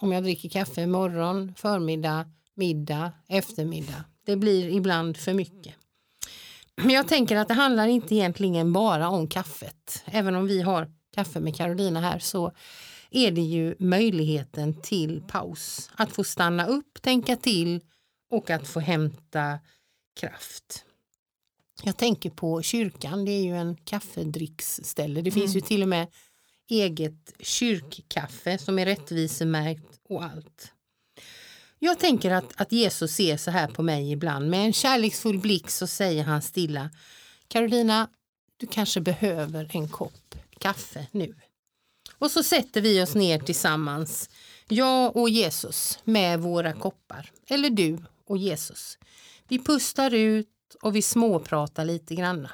Om 0.00 0.12
jag 0.12 0.22
dricker 0.22 0.48
kaffe 0.48 0.86
morgon, 0.86 1.54
förmiddag, 1.56 2.30
middag, 2.54 3.12
eftermiddag. 3.28 4.04
Det 4.24 4.36
blir 4.36 4.68
ibland 4.68 5.16
för 5.16 5.34
mycket. 5.34 5.74
Men 6.76 6.90
jag 6.90 7.08
tänker 7.08 7.36
att 7.36 7.48
det 7.48 7.54
handlar 7.54 7.86
inte 7.86 8.14
egentligen 8.14 8.72
bara 8.72 9.08
om 9.08 9.28
kaffet. 9.28 10.02
Även 10.04 10.34
om 10.34 10.46
vi 10.46 10.62
har 10.62 10.90
kaffe 11.14 11.40
med 11.40 11.56
Carolina 11.56 12.00
här 12.00 12.18
så 12.18 12.52
är 13.10 13.30
det 13.30 13.40
ju 13.40 13.74
möjligheten 13.78 14.80
till 14.82 15.22
paus. 15.28 15.90
Att 15.94 16.12
få 16.12 16.24
stanna 16.24 16.66
upp, 16.66 17.02
tänka 17.02 17.36
till 17.36 17.80
och 18.30 18.50
att 18.50 18.68
få 18.68 18.80
hämta 18.80 19.58
kraft. 20.20 20.84
Jag 21.82 21.96
tänker 21.96 22.30
på 22.30 22.62
kyrkan, 22.62 23.24
det 23.24 23.32
är 23.32 23.42
ju 23.42 23.56
en 23.56 23.76
kaffedrycksställe. 23.76 25.20
Det 25.20 25.30
finns 25.30 25.56
ju 25.56 25.60
till 25.60 25.82
och 25.82 25.88
med 25.88 26.08
eget 26.70 27.34
kyrkkaffe 27.40 28.58
som 28.58 28.78
är 28.78 28.84
rättvisemärkt 28.84 30.00
och 30.08 30.24
allt. 30.24 30.73
Jag 31.84 31.98
tänker 31.98 32.30
att, 32.30 32.60
att 32.60 32.72
Jesus 32.72 33.12
ser 33.12 33.36
så 33.36 33.50
här 33.50 33.68
på 33.68 33.82
mig 33.82 34.12
ibland. 34.12 34.50
Med 34.50 34.66
en 34.66 34.72
kärleksfull 34.72 35.38
blick 35.38 35.70
så 35.70 35.86
säger 35.86 36.24
han 36.24 36.42
stilla 36.42 36.90
Carolina, 37.48 38.08
du 38.56 38.66
kanske 38.66 39.00
behöver 39.00 39.70
en 39.72 39.88
kopp 39.88 40.34
kaffe 40.58 41.06
nu. 41.10 41.34
Och 42.18 42.30
så 42.30 42.42
sätter 42.42 42.80
vi 42.80 43.02
oss 43.02 43.14
ner 43.14 43.38
tillsammans, 43.38 44.30
jag 44.68 45.16
och 45.16 45.30
Jesus, 45.30 45.98
med 46.04 46.40
våra 46.40 46.72
koppar. 46.72 47.30
Eller 47.48 47.70
du 47.70 47.98
och 48.26 48.36
Jesus. 48.36 48.98
Vi 49.48 49.58
pustar 49.58 50.14
ut 50.14 50.48
och 50.82 50.96
vi 50.96 51.02
småpratar 51.02 51.84
lite 51.84 52.14
granna. 52.14 52.50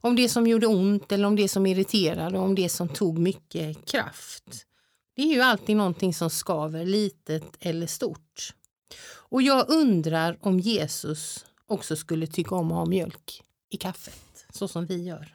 Om 0.00 0.16
det 0.16 0.28
som 0.28 0.46
gjorde 0.46 0.66
ont 0.66 1.12
eller 1.12 1.26
om 1.26 1.36
det 1.36 1.48
som 1.48 1.66
irriterade, 1.66 2.38
om 2.38 2.54
det 2.54 2.68
som 2.68 2.88
tog 2.88 3.18
mycket 3.18 3.86
kraft. 3.86 4.66
Det 5.20 5.24
är 5.24 5.34
ju 5.34 5.40
alltid 5.40 5.76
någonting 5.76 6.14
som 6.14 6.30
skaver, 6.30 6.84
litet 6.84 7.56
eller 7.60 7.86
stort. 7.86 8.54
Och 9.12 9.42
jag 9.42 9.70
undrar 9.70 10.36
om 10.40 10.60
Jesus 10.60 11.46
också 11.66 11.96
skulle 11.96 12.26
tycka 12.26 12.54
om 12.54 12.72
att 12.72 12.78
ha 12.78 12.86
mjölk 12.86 13.42
i 13.70 13.76
kaffet, 13.76 14.46
så 14.50 14.68
som 14.68 14.86
vi 14.86 15.04
gör. 15.04 15.34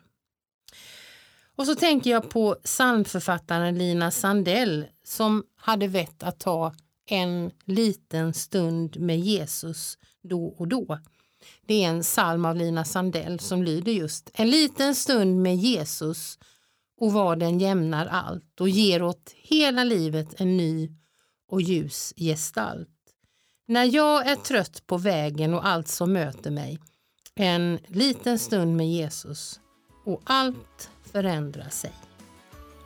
Och 1.56 1.66
så 1.66 1.76
tänker 1.76 2.10
jag 2.12 2.30
på 2.30 2.56
psalmförfattaren 2.64 3.78
Lina 3.78 4.12
Sandell 4.12 4.86
som 5.04 5.44
hade 5.56 5.88
vett 5.88 6.24
att 6.24 6.40
ta 6.40 6.74
en 7.10 7.52
liten 7.66 8.34
stund 8.34 9.00
med 9.00 9.20
Jesus 9.20 9.98
då 10.24 10.46
och 10.46 10.68
då. 10.68 11.00
Det 11.66 11.84
är 11.84 11.90
en 11.90 12.02
psalm 12.02 12.46
av 12.46 12.56
Lina 12.56 12.86
Sandell 12.86 13.40
som 13.40 13.64
lyder 13.64 13.92
just 13.92 14.30
En 14.34 14.50
liten 14.50 14.96
stund 14.96 15.42
med 15.42 15.56
Jesus 15.56 16.40
och 16.98 17.14
vad 17.14 17.40
den 17.40 17.60
jämnar 17.60 18.06
allt 18.06 18.62
och 18.62 18.70
ger 18.70 19.04
åt 19.04 19.34
hela 19.36 19.84
livet 19.84 20.42
en 20.42 20.58
ny 20.58 20.92
och 21.48 21.62
ljus 21.62 22.14
gestalt. 22.18 22.90
När 23.68 23.84
jag 23.84 24.28
är 24.28 24.36
trött 24.36 24.88
på 24.88 24.98
vägen 24.98 25.54
och 25.54 25.68
allt 25.68 25.88
som 25.88 26.14
möter 26.14 26.52
mig, 26.52 26.80
en 27.36 27.80
liten 27.88 28.40
stund 28.40 28.78
med 28.78 28.90
Jesus 28.90 29.60
och 30.06 30.22
allt 30.24 30.90
förändrar 31.12 31.70
sig. 31.70 31.94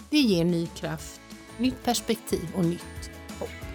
Det 0.09 0.19
ger 0.19 0.45
ny 0.45 0.67
kraft, 0.67 1.21
nytt 1.57 1.83
perspektiv 1.83 2.49
och 2.55 2.65
nytt 2.65 3.11
hopp. 3.39 3.68